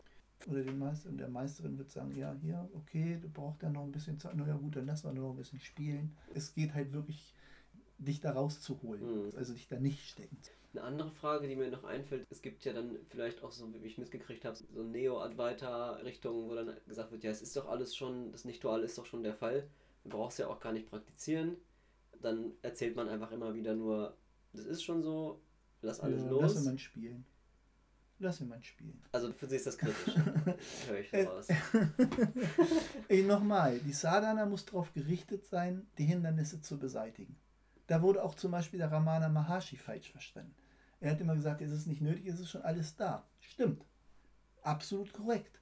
oder 0.48 0.62
den 0.62 0.78
Meister 0.78 1.08
und 1.08 1.18
der 1.18 1.28
Meisterin 1.28 1.76
wird 1.76 1.90
sagen, 1.90 2.14
ja, 2.14 2.32
hier, 2.40 2.68
okay, 2.75 3.18
du 3.20 3.28
brauchst 3.28 3.62
ja 3.62 3.70
noch 3.70 3.82
ein 3.82 3.90
bisschen 3.90 4.18
Zeit, 4.18 4.32
na 4.36 4.46
ja 4.46 4.54
gut, 4.54 4.76
dann 4.76 4.86
lass 4.86 5.04
wir 5.04 5.12
noch 5.12 5.30
ein 5.30 5.36
bisschen 5.36 5.60
spielen. 5.60 6.16
Es 6.34 6.54
geht 6.54 6.72
halt 6.75 6.92
wirklich 6.92 7.34
dich 7.98 8.20
da 8.20 8.32
rauszuholen, 8.32 9.26
mhm. 9.26 9.32
also 9.36 9.54
dich 9.54 9.68
da 9.68 9.80
nicht 9.80 10.08
stecken. 10.08 10.36
Eine 10.72 10.82
andere 10.82 11.10
Frage, 11.10 11.48
die 11.48 11.56
mir 11.56 11.70
noch 11.70 11.84
einfällt, 11.84 12.26
es 12.30 12.42
gibt 12.42 12.64
ja 12.64 12.72
dann 12.75 12.98
vielleicht 13.08 13.42
auch 13.42 13.50
so, 13.50 13.72
wie 13.72 13.78
ich 13.78 13.98
mitgekriegt 13.98 14.44
habe, 14.44 14.56
so 14.56 14.82
Neo-Advaita-Richtungen, 14.82 16.48
wo 16.48 16.54
dann 16.54 16.76
gesagt 16.86 17.10
wird, 17.10 17.25
ja, 17.25 17.30
es 17.30 17.42
ist 17.42 17.56
doch 17.56 17.66
alles 17.66 17.96
schon, 17.96 18.30
das 18.32 18.44
Nicht-Dual 18.44 18.82
ist 18.82 18.98
doch 18.98 19.06
schon 19.06 19.22
der 19.22 19.34
Fall, 19.34 19.66
du 20.04 20.10
brauchst 20.10 20.38
ja 20.38 20.48
auch 20.48 20.60
gar 20.60 20.72
nicht 20.72 20.88
praktizieren. 20.88 21.56
Dann 22.20 22.52
erzählt 22.62 22.96
man 22.96 23.08
einfach 23.08 23.32
immer 23.32 23.54
wieder 23.54 23.75
nur, 23.75 24.16
das 24.52 24.66
ist 24.66 24.82
schon 24.82 25.02
so, 25.02 25.40
lass 25.82 26.00
alles 26.00 26.22
ja, 26.22 26.30
los. 26.30 26.54
Lass 26.54 26.66
ihn 26.66 26.78
spielen. 26.78 27.25
Lass 28.18 28.40
ihn 28.40 28.50
spielen. 28.62 29.02
Also 29.12 29.32
für 29.32 29.46
sie 29.46 29.56
ist 29.56 29.66
das 29.66 29.76
kritisch. 29.76 30.14
Höre 30.87 31.00
ich 31.00 31.12
raus. 31.28 31.49
Nochmal, 33.26 33.78
die 33.80 33.92
Sadhana 33.92 34.46
muss 34.46 34.64
darauf 34.64 34.92
gerichtet 34.94 35.44
sein, 35.46 35.87
die 35.99 36.04
Hindernisse 36.04 36.62
zu 36.62 36.78
beseitigen. 36.78 37.37
Da 37.87 38.00
wurde 38.00 38.25
auch 38.25 38.35
zum 38.35 38.52
Beispiel 38.52 38.78
der 38.78 38.90
Ramana 38.90 39.28
Maharshi 39.28 39.76
falsch 39.76 40.11
verstanden. 40.11 40.54
Er 41.00 41.12
hat 41.12 41.20
immer 41.20 41.35
gesagt, 41.35 41.61
es 41.61 41.70
ist 41.70 41.87
nicht 41.87 42.00
nötig, 42.00 42.26
es 42.26 42.40
ist 42.40 42.50
schon 42.50 42.62
alles 42.62 42.96
da. 42.96 43.28
Stimmt. 43.40 43.85
Absolut 44.62 45.12
korrekt. 45.12 45.61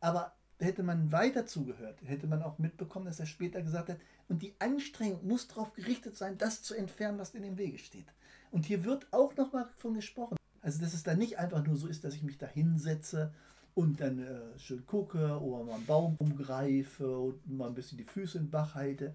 Aber 0.00 0.34
hätte 0.58 0.82
man 0.82 1.12
weiter 1.12 1.46
zugehört, 1.46 2.00
hätte 2.04 2.26
man 2.26 2.42
auch 2.42 2.58
mitbekommen, 2.58 3.06
dass 3.06 3.20
er 3.20 3.26
später 3.26 3.62
gesagt 3.62 3.90
hat, 3.90 3.98
und 4.28 4.42
die 4.42 4.54
Anstrengung 4.58 5.26
muss 5.26 5.48
darauf 5.48 5.72
gerichtet 5.74 6.16
sein, 6.16 6.36
das 6.36 6.62
zu 6.62 6.74
entfernen, 6.74 7.18
was 7.18 7.34
in 7.34 7.42
dem 7.42 7.58
Wege 7.58 7.78
steht. 7.78 8.12
Und 8.50 8.66
hier 8.66 8.84
wird 8.84 9.06
auch 9.12 9.36
nochmal 9.36 9.68
von 9.76 9.94
gesprochen. 9.94 10.36
Also, 10.64 10.80
dass 10.80 10.94
es 10.94 11.02
dann 11.02 11.18
nicht 11.18 11.38
einfach 11.38 11.62
nur 11.62 11.76
so 11.76 11.86
ist, 11.86 12.04
dass 12.04 12.14
ich 12.14 12.22
mich 12.22 12.38
da 12.38 12.46
hinsetze 12.46 13.34
und 13.74 14.00
dann 14.00 14.18
äh, 14.18 14.58
schön 14.58 14.86
gucke 14.86 15.38
oder 15.38 15.62
mal 15.62 15.74
einen 15.74 15.84
Baum 15.84 16.16
umgreife 16.16 17.18
und 17.18 17.46
mal 17.46 17.68
ein 17.68 17.74
bisschen 17.74 17.98
die 17.98 18.04
Füße 18.04 18.38
in 18.38 18.44
den 18.44 18.50
Bach 18.50 18.74
halte. 18.74 19.14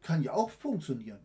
Kann 0.00 0.22
ja 0.22 0.32
auch 0.32 0.48
funktionieren. 0.48 1.20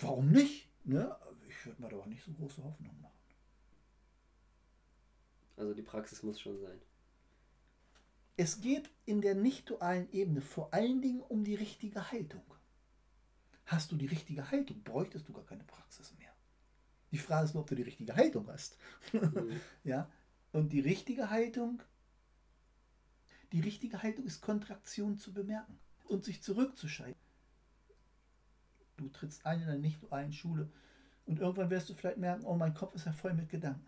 Warum 0.00 0.30
nicht? 0.30 0.66
Ne? 0.84 1.14
Ich 1.46 1.66
würde 1.66 1.82
mir 1.82 1.90
da 1.90 1.96
auch 1.96 2.06
nicht 2.06 2.24
so 2.24 2.32
große 2.32 2.64
Hoffnung 2.64 2.98
machen. 3.02 3.12
Also 5.58 5.74
die 5.74 5.82
Praxis 5.82 6.22
muss 6.22 6.40
schon 6.40 6.58
sein. 6.58 6.80
Es 8.38 8.62
geht 8.62 8.88
in 9.04 9.20
der 9.20 9.34
nicht-dualen 9.34 10.10
Ebene 10.10 10.40
vor 10.40 10.72
allen 10.72 11.02
Dingen 11.02 11.20
um 11.20 11.44
die 11.44 11.56
richtige 11.56 12.10
Haltung. 12.12 12.44
Hast 13.66 13.92
du 13.92 13.96
die 13.96 14.06
richtige 14.06 14.50
Haltung, 14.50 14.82
bräuchtest 14.84 15.28
du 15.28 15.34
gar 15.34 15.44
keine 15.44 15.64
Praxis 15.64 16.14
mehr. 16.16 16.32
Die 17.10 17.18
Frage 17.18 17.46
ist 17.46 17.54
nur, 17.54 17.62
ob 17.62 17.68
du 17.68 17.74
die 17.74 17.82
richtige 17.82 18.14
Haltung 18.14 18.48
hast. 18.48 18.76
Mhm. 19.12 19.60
ja? 19.84 20.08
Und 20.52 20.72
die 20.72 20.80
richtige 20.80 21.30
Haltung, 21.30 21.82
die 23.52 23.60
richtige 23.60 24.02
Haltung 24.02 24.24
ist 24.24 24.40
Kontraktion 24.40 25.18
zu 25.18 25.32
bemerken 25.32 25.78
und 26.08 26.24
sich 26.24 26.42
zurückzuschalten. 26.42 27.20
Du 28.96 29.08
trittst 29.08 29.46
ein 29.46 29.62
in 29.62 29.68
eine 29.68 29.78
nicht 29.78 30.02
dualen 30.02 30.32
Schule 30.32 30.70
und 31.26 31.38
irgendwann 31.38 31.70
wirst 31.70 31.88
du 31.88 31.94
vielleicht 31.94 32.18
merken, 32.18 32.44
oh, 32.44 32.56
mein 32.56 32.74
Kopf 32.74 32.94
ist 32.94 33.06
ja 33.06 33.12
voll 33.12 33.34
mit 33.34 33.48
Gedanken. 33.48 33.86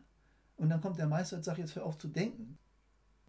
Und 0.57 0.69
dann 0.69 0.81
kommt 0.81 0.99
der 0.99 1.07
Meister 1.07 1.37
und 1.37 1.43
sagt, 1.43 1.59
jetzt 1.59 1.75
hör 1.75 1.87
auf 1.87 1.99
zu 1.99 2.09
denken. 2.09 2.59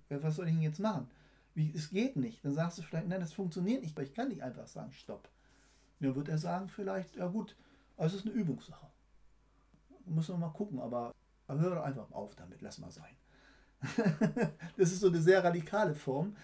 Was 0.09 0.35
soll 0.35 0.47
ich 0.47 0.53
denn 0.53 0.61
jetzt 0.61 0.79
machen? 0.79 1.09
Wie, 1.53 1.71
es 1.73 1.89
geht 1.89 2.17
nicht. 2.17 2.43
Dann 2.43 2.53
sagst 2.53 2.77
du 2.77 2.81
vielleicht, 2.81 3.07
nein, 3.07 3.21
das 3.21 3.31
funktioniert 3.31 3.81
nicht, 3.81 3.95
weil 3.95 4.03
ich 4.03 4.13
kann 4.13 4.27
nicht 4.27 4.43
einfach 4.43 4.67
sagen, 4.67 4.91
stopp. 4.91 5.29
Dann 6.01 6.13
wird 6.15 6.27
er 6.27 6.37
sagen 6.37 6.67
vielleicht, 6.67 7.15
ja 7.15 7.27
gut, 7.27 7.55
also 7.95 8.17
es 8.17 8.25
ist 8.25 8.29
eine 8.29 8.39
Übungssache. 8.39 8.90
Muss 10.11 10.29
man 10.29 10.39
mal 10.39 10.49
gucken, 10.49 10.79
aber, 10.79 11.13
aber 11.47 11.59
hör 11.59 11.75
doch 11.75 11.83
einfach 11.83 12.11
auf 12.11 12.35
damit, 12.35 12.61
lass 12.61 12.77
mal 12.77 12.91
sein. 12.91 13.15
das 14.77 14.91
ist 14.91 14.99
so 14.99 15.07
eine 15.07 15.21
sehr 15.21 15.43
radikale 15.43 15.95
Form. 15.95 16.35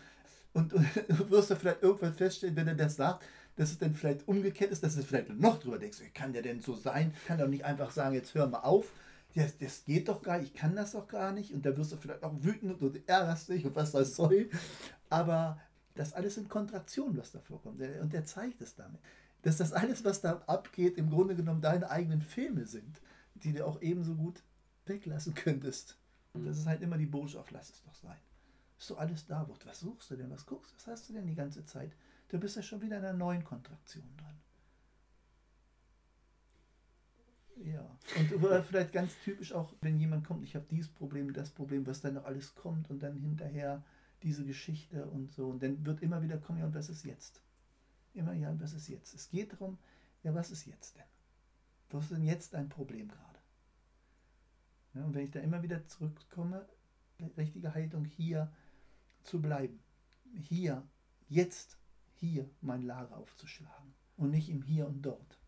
Und, 0.54 0.74
und 0.74 0.86
du 1.08 1.30
wirst 1.30 1.52
da 1.52 1.56
vielleicht 1.56 1.84
irgendwann 1.84 2.14
feststellen, 2.14 2.56
wenn 2.56 2.68
er 2.68 2.76
das 2.76 2.96
sagt, 2.96 3.24
dass 3.56 3.72
es 3.72 3.78
dann 3.78 3.96
vielleicht 3.96 4.28
umgekehrt 4.28 4.72
ist, 4.72 4.84
dass 4.84 4.96
du 4.96 5.04
vielleicht 5.04 5.30
noch 5.30 5.60
drüber 5.60 5.80
denkst, 5.80 5.98
kann 6.14 6.34
der 6.34 6.44
denn 6.44 6.62
so 6.62 6.76
sein? 6.76 7.14
Kann 7.28 7.40
doch 7.40 7.48
nicht 7.48 7.66
einfach 7.66 7.92
sagen, 7.92 8.16
jetzt 8.16 8.34
hör 8.36 8.48
mal 8.48 8.60
auf. 8.60 8.92
Das, 9.36 9.58
das 9.58 9.84
geht 9.86 10.08
doch 10.08 10.22
gar 10.22 10.40
nicht, 10.40 10.54
ich 10.54 10.60
kann 10.60 10.76
das 10.76 10.94
doch 10.94 11.08
gar 11.08 11.32
nicht. 11.32 11.54
Und 11.54 11.66
da 11.66 11.76
wirst 11.76 11.92
du 11.92 11.98
vielleicht 11.98 12.24
auch 12.24 12.34
wütend 12.42 12.82
und 12.82 13.08
ärgerst 13.08 13.50
dich 13.50 13.66
und 13.66 13.76
was 13.76 13.92
das 13.92 14.16
soll. 14.16 14.50
Aber 15.10 15.60
das 15.96 16.14
alles 16.14 16.36
sind 16.36 16.50
Kontraktionen, 16.50 17.18
was 17.18 17.32
da 17.32 17.40
vorkommt. 17.40 17.82
Und 17.82 18.14
der 18.14 18.26
zeigt 18.26 18.62
es 18.62 18.76
damit. 18.76 19.00
Dass 19.42 19.58
das 19.58 19.74
alles, 19.74 20.06
was 20.06 20.22
da 20.22 20.42
abgeht, 20.48 20.98
im 20.98 21.10
Grunde 21.10 21.36
genommen 21.36 21.62
deine 21.62 21.90
eigenen 21.90 22.22
Filme 22.22 22.66
sind, 22.66 23.02
die 23.44 23.54
du 23.54 23.66
auch 23.66 23.82
ebenso 23.82 24.16
gut 24.16 24.44
weglassen 24.86 25.34
könntest. 25.34 25.98
Und 26.34 26.46
das 26.46 26.58
ist 26.58 26.66
halt 26.66 26.82
immer 26.82 26.98
die 26.98 27.06
Botschaft, 27.06 27.52
lass 27.52 27.70
es 27.70 27.82
doch 27.84 27.96
sein. 27.96 28.18
Ist 28.78 28.92
doch 28.92 29.00
alles 29.00 29.26
da. 29.26 29.48
Was 29.66 29.80
suchst 29.80 30.12
du 30.12 30.16
denn? 30.16 30.30
Was 30.30 30.46
guckst 30.46 30.72
du? 30.72 30.76
Was 30.78 30.88
hast 30.88 31.10
du 31.10 31.14
denn 31.14 31.26
die 31.26 31.36
ganze 31.36 31.66
Zeit? 31.66 31.92
Du 32.30 32.40
bist 32.40 32.56
ja 32.56 32.62
schon 32.62 32.82
wieder 32.82 32.98
in 32.98 33.06
einer 33.06 33.18
neuen 33.18 33.44
Kontraktion 33.44 34.06
dran. 34.18 34.38
Ja, 37.64 37.98
und 38.16 38.64
vielleicht 38.68 38.92
ganz 38.92 39.14
typisch 39.24 39.52
auch, 39.52 39.74
wenn 39.82 40.00
jemand 40.00 40.26
kommt, 40.26 40.44
ich 40.44 40.56
habe 40.56 40.66
dieses 40.70 40.90
Problem, 40.90 41.34
das 41.34 41.50
Problem, 41.50 41.88
was 41.88 42.02
dann 42.02 42.14
noch 42.14 42.26
alles 42.26 42.54
kommt 42.54 42.90
und 42.92 43.02
dann 43.02 43.16
hinterher 43.16 43.84
diese 44.22 44.46
Geschichte 44.46 45.06
und 45.08 45.32
so. 45.32 45.48
Und 45.48 45.64
dann 45.64 45.84
wird 45.86 46.02
immer 46.02 46.22
wieder 46.22 46.38
kommen, 46.38 46.60
ja, 46.60 46.66
und 46.66 46.76
was 46.76 46.90
ist 46.90 47.04
jetzt? 47.06 47.42
Immer, 48.14 48.34
ja, 48.34 48.50
und 48.50 48.62
was 48.62 48.74
ist 48.74 48.88
jetzt? 48.88 49.14
Es 49.16 49.30
geht 49.30 49.54
darum, 49.54 49.78
ja, 50.24 50.34
was 50.36 50.52
ist 50.52 50.66
jetzt 50.66 50.98
denn? 50.98 51.17
Was 51.90 52.06
ist 52.06 52.12
denn 52.14 52.24
jetzt 52.24 52.54
dein 52.54 52.70
Problem 52.70 53.08
gerade? 53.08 53.40
Ja, 54.94 55.06
und 55.06 55.14
wenn 55.14 55.26
ich 55.26 55.32
da 55.32 55.40
immer 55.40 55.64
wieder 55.64 55.86
zurückkomme, 55.88 56.68
richtige 57.38 57.74
Haltung 57.74 58.06
hier 58.06 58.52
zu 59.24 59.42
bleiben, 59.42 59.80
hier, 60.34 60.88
jetzt, 61.30 61.78
hier 62.16 62.50
mein 62.62 62.82
Lager 62.82 63.18
aufzuschlagen 63.18 63.94
und 64.18 64.32
nicht 64.32 64.50
im 64.50 64.62
Hier 64.62 64.88
und 64.88 65.02
Dort. 65.02 65.40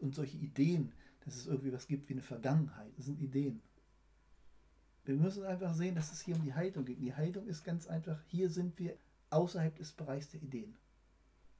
Und 0.00 0.14
solche 0.14 0.38
Ideen, 0.38 0.92
dass 1.24 1.36
es 1.36 1.46
irgendwie 1.46 1.72
was 1.72 1.86
gibt 1.86 2.08
wie 2.08 2.14
eine 2.14 2.22
Vergangenheit, 2.22 2.92
das 2.96 3.06
sind 3.06 3.20
Ideen. 3.20 3.62
Wir 5.04 5.16
müssen 5.16 5.44
einfach 5.44 5.74
sehen, 5.74 5.94
dass 5.94 6.12
es 6.12 6.20
hier 6.20 6.36
um 6.36 6.42
die 6.42 6.54
Haltung 6.54 6.84
geht. 6.84 7.00
Die 7.00 7.14
Haltung 7.14 7.46
ist 7.46 7.64
ganz 7.64 7.86
einfach, 7.86 8.20
hier 8.26 8.50
sind 8.50 8.78
wir 8.78 8.96
außerhalb 9.30 9.74
des 9.76 9.92
Bereichs 9.92 10.28
der 10.28 10.42
Ideen. 10.42 10.76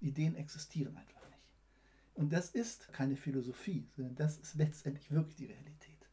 Ideen 0.01 0.35
existieren 0.35 0.97
einfach. 0.97 1.20
Und 2.21 2.35
das 2.35 2.51
ist 2.51 2.93
keine 2.93 3.17
Philosophie, 3.17 3.89
sondern 3.97 4.15
das 4.15 4.37
ist 4.37 4.55
letztendlich 4.55 5.11
wirklich 5.11 5.37
die 5.37 5.47
Realität. 5.47 6.07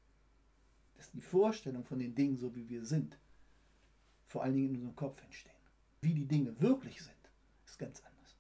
Dass 0.96 1.12
die 1.12 1.20
Vorstellung 1.20 1.84
von 1.84 2.00
den 2.00 2.16
Dingen, 2.16 2.38
so 2.38 2.56
wie 2.56 2.70
wir 2.70 2.86
sind, 2.86 3.20
vor 4.26 4.42
allen 4.42 4.54
Dingen 4.54 4.70
in 4.70 4.76
unserem 4.76 4.96
Kopf 4.96 5.22
entstehen. 5.22 5.52
Wie 6.00 6.14
die 6.14 6.26
Dinge 6.26 6.58
wirklich 6.62 7.04
sind, 7.04 7.14
ist 7.66 7.78
ganz 7.78 8.02
anders. 8.06 8.38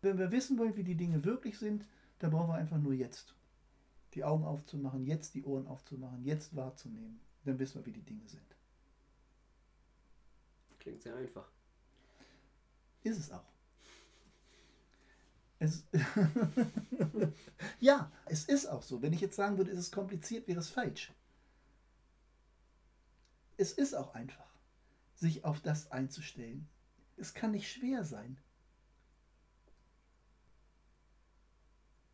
Wenn 0.00 0.16
wir 0.16 0.32
wissen 0.32 0.56
wollen, 0.56 0.74
wie 0.74 0.84
die 0.84 0.94
Dinge 0.94 1.22
wirklich 1.22 1.58
sind, 1.58 1.86
dann 2.18 2.30
brauchen 2.30 2.48
wir 2.48 2.54
einfach 2.54 2.78
nur 2.78 2.94
jetzt 2.94 3.34
die 4.14 4.24
Augen 4.24 4.44
aufzumachen, 4.44 5.04
jetzt 5.04 5.34
die 5.34 5.44
Ohren 5.44 5.66
aufzumachen, 5.66 6.24
jetzt 6.24 6.56
wahrzunehmen. 6.56 7.20
Dann 7.44 7.58
wissen 7.58 7.78
wir, 7.78 7.84
wie 7.84 7.92
die 7.92 8.06
Dinge 8.06 8.26
sind. 8.26 8.56
Klingt 10.78 11.02
sehr 11.02 11.16
einfach. 11.16 11.50
Ist 13.02 13.18
es 13.18 13.30
auch. 13.30 13.49
Es 15.60 15.84
ja, 17.80 18.10
es 18.26 18.44
ist 18.46 18.66
auch 18.66 18.82
so. 18.82 19.02
Wenn 19.02 19.12
ich 19.12 19.20
jetzt 19.20 19.36
sagen 19.36 19.58
würde, 19.58 19.70
es 19.70 19.78
ist 19.78 19.94
kompliziert, 19.94 20.48
wäre 20.48 20.58
es 20.58 20.70
falsch. 20.70 21.12
Es 23.58 23.72
ist 23.72 23.94
auch 23.94 24.14
einfach, 24.14 24.48
sich 25.14 25.44
auf 25.44 25.60
das 25.60 25.92
einzustellen. 25.92 26.66
Es 27.18 27.34
kann 27.34 27.50
nicht 27.52 27.70
schwer 27.70 28.04
sein. 28.04 28.38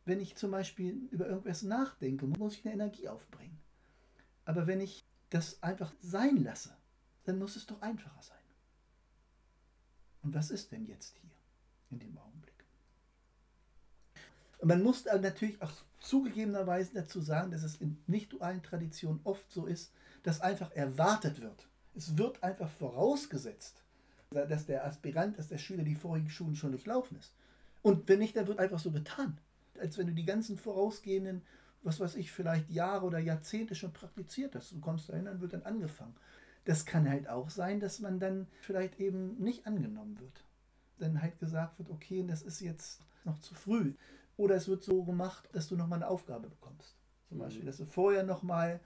Wenn 0.05 0.21
ich 0.21 0.37
zum 0.37 0.51
Beispiel 0.51 1.09
über 1.13 1.29
irgendwas 1.29 1.63
nachdenke, 1.63 2.27
muss 2.27 2.55
ich 2.55 2.65
eine 2.65 2.75
Energie 2.75 3.09
aufbringen. 3.09 3.59
Aber 4.45 4.67
wenn 4.67 4.81
ich 4.81 5.07
das 5.31 5.63
einfach 5.63 5.93
sein 6.01 6.43
lasse, 6.43 6.77
dann 7.25 7.39
muss 7.39 7.55
es 7.55 7.67
doch 7.67 7.81
einfacher 7.81 8.23
sein. 8.23 8.37
Und 10.23 10.35
was 10.35 10.51
ist 10.51 10.73
denn 10.73 10.87
jetzt 10.87 11.17
hier 11.19 11.31
in 11.91 12.01
dem 12.01 12.19
Augenblick? 12.19 12.46
Und 14.59 14.69
man 14.69 14.83
muss 14.83 15.05
natürlich 15.05 15.61
auch 15.61 15.73
zugegebenerweise 16.01 16.95
dazu 16.95 17.21
sagen, 17.21 17.51
dass 17.51 17.63
es 17.63 17.77
in 17.77 17.99
nicht-dualen 18.07 18.63
Traditionen 18.63 19.21
oft 19.25 19.51
so 19.51 19.67
ist, 19.67 19.93
dass 20.23 20.41
einfach 20.41 20.73
erwartet 20.73 21.41
wird. 21.41 21.69
Es 21.95 22.17
wird 22.17 22.43
einfach 22.43 22.69
vorausgesetzt, 22.69 23.83
dass 24.31 24.67
der 24.67 24.85
Aspirant, 24.85 25.39
dass 25.39 25.49
der 25.49 25.59
Schüler 25.59 25.85
die 25.85 25.95
vorigen 25.95 26.31
Schulen 26.31 26.57
schon 26.57 26.73
durchlaufen 26.73 27.19
ist. 27.19 27.33
Und 27.83 28.09
wenn 28.09 28.19
nicht, 28.19 28.37
dann 28.37 28.47
wird 28.47 28.59
einfach 28.59 28.79
so 28.79 28.91
getan 28.91 29.39
als 29.81 29.99
wenn 29.99 30.07
du 30.07 30.13
die 30.13 30.25
ganzen 30.25 30.57
vorausgehenden, 30.57 31.43
was 31.83 32.01
weiß 32.01 32.17
ich, 32.17 32.33
vielleicht 32.33 32.71
Jahre 32.71 33.07
oder 33.07 33.19
Jahrzehnte 33.19 33.75
schon 33.75 33.93
praktiziert 33.93 34.55
hast. 34.55 34.73
Du 34.73 34.81
kommst 34.81 35.09
dahin, 35.09 35.27
dann 35.27 35.41
wird 35.41 35.53
dann 35.53 35.63
angefangen. 35.63 36.15
Das 36.65 36.85
kann 36.85 37.09
halt 37.09 37.29
auch 37.29 37.51
sein, 37.51 37.79
dass 37.79 38.01
man 38.01 38.19
dann 38.19 38.49
vielleicht 38.61 38.99
eben 38.99 39.37
nicht 39.39 39.67
angenommen 39.67 40.19
wird. 40.19 40.45
Dann 40.99 41.23
halt 41.23 41.39
gesagt 41.39 41.79
wird, 41.79 41.91
okay, 41.91 42.25
das 42.27 42.43
ist 42.43 42.61
jetzt 42.61 43.01
noch 43.25 43.39
zu 43.39 43.55
früh. 43.55 43.95
Oder 44.37 44.57
es 44.57 44.69
wird 44.69 44.83
so 44.83 45.05
gemacht, 45.05 45.49
dass 45.53 45.69
du 45.69 45.77
nochmal 45.77 45.99
eine 45.99 46.09
Aufgabe 46.09 46.49
bekommst. 46.49 46.97
Zum 47.29 47.39
mhm. 47.39 47.43
Beispiel, 47.43 47.65
dass 47.65 47.79
du 47.79 47.87
vorher 47.87 48.23
nochmal 48.23 48.81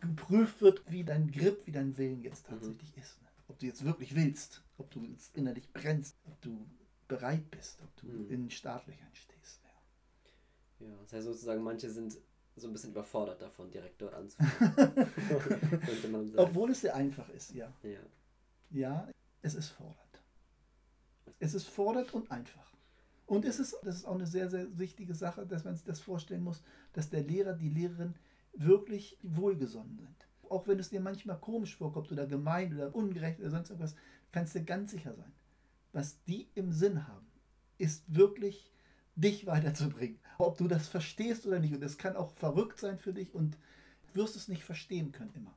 geprüft 0.00 0.62
wird, 0.62 0.82
wie 0.90 1.04
dein 1.04 1.30
Grip, 1.30 1.66
wie 1.66 1.72
dein 1.72 1.96
Willen 1.98 2.22
jetzt 2.22 2.48
mhm. 2.48 2.54
tatsächlich 2.54 2.96
mhm. 2.96 3.02
ist. 3.02 3.22
Ne? 3.22 3.28
Ob 3.48 3.58
du 3.58 3.66
jetzt 3.66 3.84
wirklich 3.84 4.14
willst, 4.14 4.62
ob 4.78 4.90
du 4.90 5.04
jetzt 5.04 5.36
innerlich 5.36 5.70
brennst, 5.72 6.16
ob 6.24 6.40
du 6.40 6.66
bereit 7.08 7.50
bist, 7.50 7.82
ob 7.82 7.96
du 7.96 8.06
mhm. 8.06 8.30
in 8.30 8.50
Startlöchern 8.50 9.12
stehst. 9.12 9.60
Ja, 10.80 10.88
das 11.02 11.12
heißt 11.12 11.26
sozusagen, 11.26 11.62
manche 11.62 11.90
sind 11.90 12.16
so 12.56 12.66
ein 12.66 12.72
bisschen 12.72 12.90
überfordert 12.90 13.40
davon, 13.40 13.70
direkt 13.70 14.00
dort 14.00 14.14
anzufangen. 14.14 15.06
Obwohl 16.36 16.70
es 16.70 16.80
sehr 16.80 16.94
einfach 16.94 17.28
ist, 17.30 17.54
ja. 17.54 17.72
Ja, 17.82 17.98
ja 18.70 19.08
es 19.42 19.54
ist 19.54 19.68
fordernd. 19.68 20.22
Es 21.38 21.54
ist 21.54 21.68
fordernd 21.68 22.12
und 22.14 22.30
einfach. 22.30 22.72
Und 23.30 23.44
es 23.44 23.60
ist, 23.60 23.76
das 23.84 23.94
ist 23.94 24.06
auch 24.06 24.16
eine 24.16 24.26
sehr, 24.26 24.50
sehr 24.50 24.76
wichtige 24.76 25.14
Sache, 25.14 25.46
dass 25.46 25.62
man 25.62 25.76
sich 25.76 25.84
das 25.84 26.00
vorstellen 26.00 26.42
muss, 26.42 26.64
dass 26.94 27.10
der 27.10 27.22
Lehrer, 27.22 27.52
die 27.52 27.68
Lehrerin 27.68 28.16
wirklich 28.54 29.18
wohlgesonnen 29.22 29.98
sind. 29.98 30.26
Auch 30.48 30.66
wenn 30.66 30.80
es 30.80 30.90
dir 30.90 31.00
manchmal 31.00 31.38
komisch 31.38 31.76
vorkommt 31.76 32.10
oder 32.10 32.26
gemein 32.26 32.74
oder 32.74 32.92
ungerecht 32.92 33.38
oder 33.38 33.50
sonst 33.50 33.70
irgendwas, 33.70 33.94
kannst 34.32 34.56
du 34.56 34.64
ganz 34.64 34.90
sicher 34.90 35.14
sein. 35.14 35.30
Was 35.92 36.24
die 36.24 36.48
im 36.56 36.72
Sinn 36.72 37.06
haben, 37.06 37.28
ist 37.78 38.02
wirklich 38.12 38.72
dich 39.14 39.46
weiterzubringen. 39.46 40.18
Ob 40.38 40.58
du 40.58 40.66
das 40.66 40.88
verstehst 40.88 41.46
oder 41.46 41.60
nicht. 41.60 41.72
Und 41.72 41.84
es 41.84 41.98
kann 41.98 42.16
auch 42.16 42.32
verrückt 42.32 42.80
sein 42.80 42.98
für 42.98 43.12
dich 43.12 43.32
und 43.32 43.56
wirst 44.12 44.34
es 44.34 44.48
nicht 44.48 44.64
verstehen 44.64 45.12
können 45.12 45.34
immer. 45.36 45.56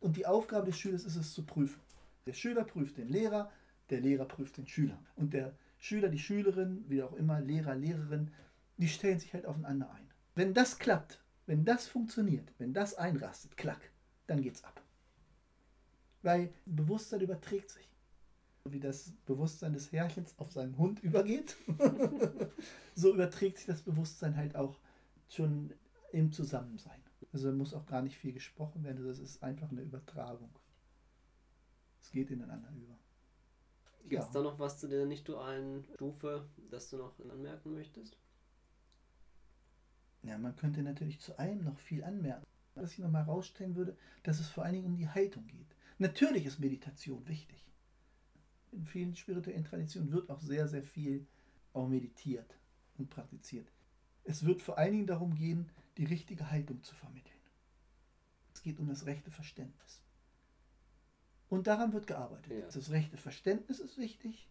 Und 0.00 0.16
die 0.16 0.24
Aufgabe 0.24 0.64
des 0.64 0.78
Schülers 0.78 1.04
ist 1.04 1.16
es 1.16 1.34
zu 1.34 1.44
prüfen. 1.44 1.82
Der 2.24 2.32
Schüler 2.32 2.64
prüft 2.64 2.96
den 2.96 3.08
Lehrer, 3.08 3.52
der 3.90 4.00
Lehrer 4.00 4.24
prüft 4.24 4.56
den 4.56 4.66
Schüler. 4.66 4.98
Und 5.16 5.34
der 5.34 5.54
Schüler, 5.84 6.08
die 6.08 6.18
Schülerin, 6.18 6.82
wie 6.88 7.02
auch 7.02 7.12
immer, 7.12 7.40
Lehrer, 7.40 7.74
Lehrerin, 7.74 8.30
die 8.78 8.88
stellen 8.88 9.18
sich 9.18 9.34
halt 9.34 9.44
aufeinander 9.44 9.90
ein. 9.90 10.08
Wenn 10.34 10.54
das 10.54 10.78
klappt, 10.78 11.22
wenn 11.44 11.66
das 11.66 11.86
funktioniert, 11.86 12.50
wenn 12.56 12.72
das 12.72 12.94
einrastet, 12.94 13.58
klack, 13.58 13.90
dann 14.26 14.40
geht's 14.40 14.64
ab. 14.64 14.82
Weil 16.22 16.54
Bewusstsein 16.64 17.20
überträgt 17.20 17.68
sich 17.68 17.86
wie 18.70 18.80
das 18.80 19.12
Bewusstsein 19.26 19.74
des 19.74 19.92
Herrchens 19.92 20.38
auf 20.38 20.50
seinen 20.50 20.78
Hund 20.78 21.00
übergeht, 21.00 21.54
so 22.94 23.12
überträgt 23.12 23.58
sich 23.58 23.66
das 23.66 23.82
Bewusstsein 23.82 24.38
halt 24.38 24.56
auch 24.56 24.78
schon 25.28 25.74
im 26.12 26.32
Zusammensein. 26.32 27.02
Also 27.34 27.52
muss 27.52 27.74
auch 27.74 27.84
gar 27.84 28.00
nicht 28.00 28.16
viel 28.16 28.32
gesprochen 28.32 28.82
werden, 28.82 29.04
das 29.04 29.18
ist 29.18 29.42
einfach 29.42 29.70
eine 29.70 29.82
Übertragung. 29.82 30.48
Es 32.00 32.10
geht 32.10 32.30
ineinander 32.30 32.70
über. 32.70 32.96
Gibt 34.08 34.22
es 34.22 34.28
ja. 34.28 34.32
da 34.32 34.42
noch 34.42 34.58
was 34.58 34.78
zu 34.78 34.88
der 34.88 35.06
nicht-dualen 35.06 35.84
Stufe, 35.94 36.46
das 36.70 36.90
du 36.90 36.98
noch 36.98 37.18
anmerken 37.30 37.72
möchtest? 37.72 38.16
Ja, 40.22 40.38
man 40.38 40.56
könnte 40.56 40.82
natürlich 40.82 41.20
zu 41.20 41.38
allem 41.38 41.64
noch 41.64 41.78
viel 41.78 42.04
anmerken. 42.04 42.44
Was 42.74 42.92
ich 42.92 42.98
nochmal 42.98 43.26
herausstellen 43.26 43.76
würde, 43.76 43.96
dass 44.24 44.40
es 44.40 44.48
vor 44.48 44.64
allen 44.64 44.74
Dingen 44.74 44.86
um 44.86 44.96
die 44.96 45.08
Haltung 45.08 45.46
geht. 45.46 45.76
Natürlich 45.98 46.44
ist 46.44 46.58
Meditation 46.58 47.26
wichtig 47.28 47.64
in 48.74 48.84
vielen 48.84 49.14
spirituellen 49.16 49.64
Traditionen 49.64 50.12
wird 50.12 50.28
auch 50.28 50.40
sehr, 50.40 50.68
sehr 50.68 50.82
viel 50.82 51.26
auch 51.72 51.88
meditiert 51.88 52.58
und 52.98 53.08
praktiziert. 53.08 53.70
Es 54.24 54.44
wird 54.44 54.62
vor 54.62 54.78
allen 54.78 54.92
Dingen 54.92 55.06
darum 55.06 55.34
gehen, 55.34 55.70
die 55.96 56.04
richtige 56.04 56.50
Haltung 56.50 56.82
zu 56.82 56.94
vermitteln. 56.94 57.34
Es 58.52 58.62
geht 58.62 58.78
um 58.78 58.88
das 58.88 59.06
rechte 59.06 59.30
Verständnis. 59.30 60.02
Und 61.54 61.68
daran 61.68 61.92
wird 61.92 62.08
gearbeitet. 62.08 62.52
Ja. 62.52 62.66
Das 62.66 62.90
rechte 62.90 63.16
Verständnis 63.16 63.78
ist 63.78 63.96
wichtig. 63.96 64.48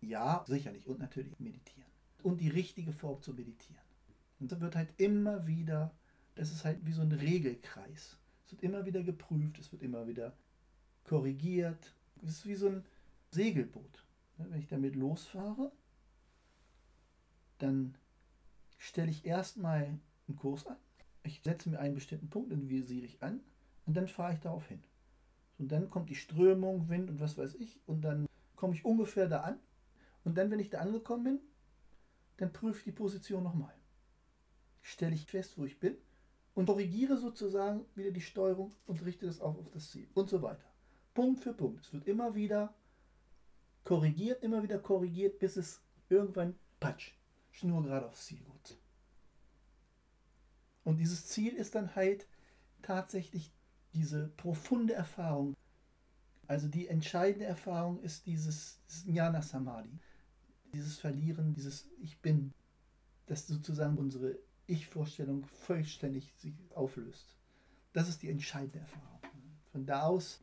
Ja, 0.00 0.44
sicherlich. 0.48 0.88
Und 0.88 0.98
natürlich 0.98 1.38
meditieren. 1.38 1.86
Und 2.24 2.40
die 2.40 2.48
richtige 2.48 2.92
Form 2.92 3.22
zu 3.22 3.32
meditieren. 3.32 3.80
Und 4.40 4.50
da 4.50 4.60
wird 4.60 4.74
halt 4.74 4.88
immer 4.96 5.46
wieder 5.46 5.92
Das 6.34 6.50
ist 6.50 6.64
halt 6.64 6.84
wie 6.84 6.90
so 6.90 7.02
ein 7.02 7.12
Regelkreis. 7.12 8.18
Es 8.44 8.50
wird 8.50 8.64
immer 8.64 8.84
wieder 8.84 9.04
geprüft, 9.04 9.60
es 9.60 9.70
wird 9.70 9.82
immer 9.82 10.08
wieder 10.08 10.32
korrigiert. 11.04 11.94
Es 12.24 12.38
ist 12.38 12.46
wie 12.46 12.56
so 12.56 12.66
ein 12.70 12.84
Segelboot. 13.30 14.04
Wenn 14.36 14.58
ich 14.58 14.66
damit 14.66 14.96
losfahre, 14.96 15.70
dann 17.58 17.94
stelle 18.78 19.12
ich 19.12 19.24
erstmal 19.24 19.84
einen 19.84 20.36
Kurs 20.36 20.66
an. 20.66 20.76
Ich 21.22 21.40
setze 21.44 21.70
mir 21.70 21.78
einen 21.78 21.94
bestimmten 21.94 22.30
Punkt, 22.30 22.50
den 22.50 22.68
visiere 22.68 23.06
ich 23.06 23.22
an 23.22 23.38
und 23.86 23.96
dann 23.96 24.08
fahre 24.08 24.34
ich 24.34 24.40
darauf 24.40 24.66
hin. 24.66 24.82
Und 25.64 25.72
dann 25.72 25.88
kommt 25.88 26.10
die 26.10 26.14
Strömung, 26.14 26.90
Wind 26.90 27.08
und 27.08 27.20
was 27.20 27.38
weiß 27.38 27.54
ich 27.54 27.80
und 27.86 28.02
dann 28.02 28.26
komme 28.54 28.74
ich 28.74 28.84
ungefähr 28.84 29.28
da 29.28 29.40
an. 29.40 29.58
Und 30.22 30.36
dann, 30.36 30.50
wenn 30.50 30.58
ich 30.58 30.68
da 30.68 30.80
angekommen 30.80 31.24
bin, 31.24 31.40
dann 32.36 32.52
prüfe 32.52 32.80
ich 32.80 32.84
die 32.84 32.92
Position 32.92 33.42
nochmal. 33.42 33.72
Stelle 34.82 35.14
ich 35.14 35.24
fest, 35.24 35.56
wo 35.56 35.64
ich 35.64 35.80
bin 35.80 35.96
und 36.52 36.66
korrigiere 36.66 37.16
sozusagen 37.16 37.86
wieder 37.94 38.10
die 38.10 38.20
Steuerung 38.20 38.74
und 38.84 39.02
richte 39.06 39.24
das 39.24 39.40
auch 39.40 39.56
auf 39.56 39.70
das 39.70 39.90
Ziel 39.90 40.06
und 40.12 40.28
so 40.28 40.42
weiter. 40.42 40.70
Punkt 41.14 41.40
für 41.40 41.54
Punkt. 41.54 41.80
Es 41.80 41.94
wird 41.94 42.06
immer 42.08 42.34
wieder 42.34 42.74
korrigiert, 43.84 44.42
immer 44.42 44.62
wieder 44.62 44.78
korrigiert, 44.78 45.38
bis 45.38 45.56
es 45.56 45.80
irgendwann 46.10 46.56
patsch, 46.78 47.12
schnur 47.52 47.82
gerade 47.82 48.06
aufs 48.06 48.26
Ziel 48.26 48.40
geht. 48.40 48.76
Und 50.84 50.98
dieses 50.98 51.26
Ziel 51.26 51.54
ist 51.54 51.74
dann 51.74 51.96
halt 51.96 52.26
tatsächlich 52.82 53.50
diese 53.94 54.28
profunde 54.36 54.94
Erfahrung. 54.94 55.54
Also 56.46 56.68
die 56.68 56.88
entscheidende 56.88 57.46
Erfahrung 57.46 58.00
ist 58.00 58.26
dieses, 58.26 58.78
Jnana 59.06 59.40
Samadhi, 59.40 59.98
dieses 60.72 60.98
Verlieren, 60.98 61.54
dieses 61.54 61.88
Ich 62.02 62.18
Bin, 62.18 62.52
das 63.26 63.46
sozusagen 63.46 63.96
unsere 63.96 64.38
Ich-Vorstellung 64.66 65.44
vollständig 65.46 66.34
sich 66.36 66.54
auflöst. 66.74 67.36
Das 67.92 68.08
ist 68.08 68.22
die 68.22 68.28
entscheidende 68.28 68.80
Erfahrung. 68.80 69.20
Von 69.72 69.86
da 69.86 70.02
aus 70.02 70.40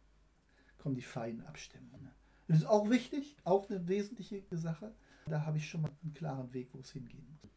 kommen 0.77 0.95
die 0.95 1.01
feinen 1.01 1.45
Abstimmungen. 1.45 2.09
Das 2.47 2.59
ist 2.59 2.65
auch 2.65 2.89
wichtig, 2.89 3.35
auch 3.43 3.69
eine 3.69 3.87
wesentliche 3.87 4.43
Sache. 4.51 4.93
Da 5.27 5.45
habe 5.45 5.57
ich 5.57 5.69
schon 5.69 5.83
mal 5.83 5.91
einen 6.03 6.13
klaren 6.13 6.51
Weg, 6.53 6.69
wo 6.73 6.79
es 6.79 6.91
hingehen 6.91 7.25
muss. 7.41 7.51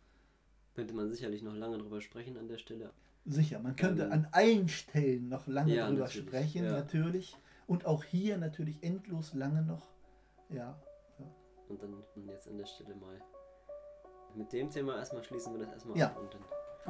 Könnte 0.74 0.94
man 0.94 1.10
sicherlich 1.10 1.42
noch 1.42 1.54
lange 1.54 1.78
drüber 1.78 2.00
sprechen 2.00 2.36
an 2.36 2.48
der 2.48 2.58
Stelle. 2.58 2.92
Sicher, 3.26 3.58
man 3.60 3.74
könnte 3.76 4.04
Ähm, 4.04 4.12
an 4.12 4.28
allen 4.32 4.68
Stellen 4.68 5.28
noch 5.28 5.46
lange 5.46 5.74
ja, 5.74 5.86
drüber 5.88 6.04
natürlich, 6.04 6.26
sprechen, 6.28 6.64
ja. 6.64 6.72
natürlich. 6.72 7.36
Und 7.66 7.86
auch 7.86 8.04
hier 8.04 8.36
natürlich 8.36 8.82
endlos 8.82 9.32
lange 9.32 9.62
noch. 9.62 9.88
Ja, 10.50 10.78
Und 11.68 11.82
dann 11.82 12.02
jetzt 12.28 12.46
an 12.48 12.58
der 12.58 12.66
Stelle 12.66 12.94
mal 12.96 13.18
mit 14.34 14.52
dem 14.52 14.68
Thema 14.70 14.98
erstmal 14.98 15.24
schließen 15.24 15.52
wir 15.54 15.60
das 15.64 15.72
erstmal 15.72 15.96
Ja. 15.96 16.08
ab 16.08 16.18
und 16.18 16.34
dann 16.34 16.42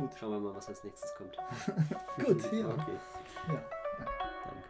gut. 0.09 0.18
schauen 0.18 0.33
wir 0.33 0.40
mal, 0.40 0.55
was 0.57 0.66
als 0.68 0.83
nächstes 0.83 1.14
kommt. 1.14 1.37
Gut, 2.27 2.42
ja. 2.53 2.68
Okay, 2.68 2.99
ja. 3.49 3.62
danke. 4.44 4.64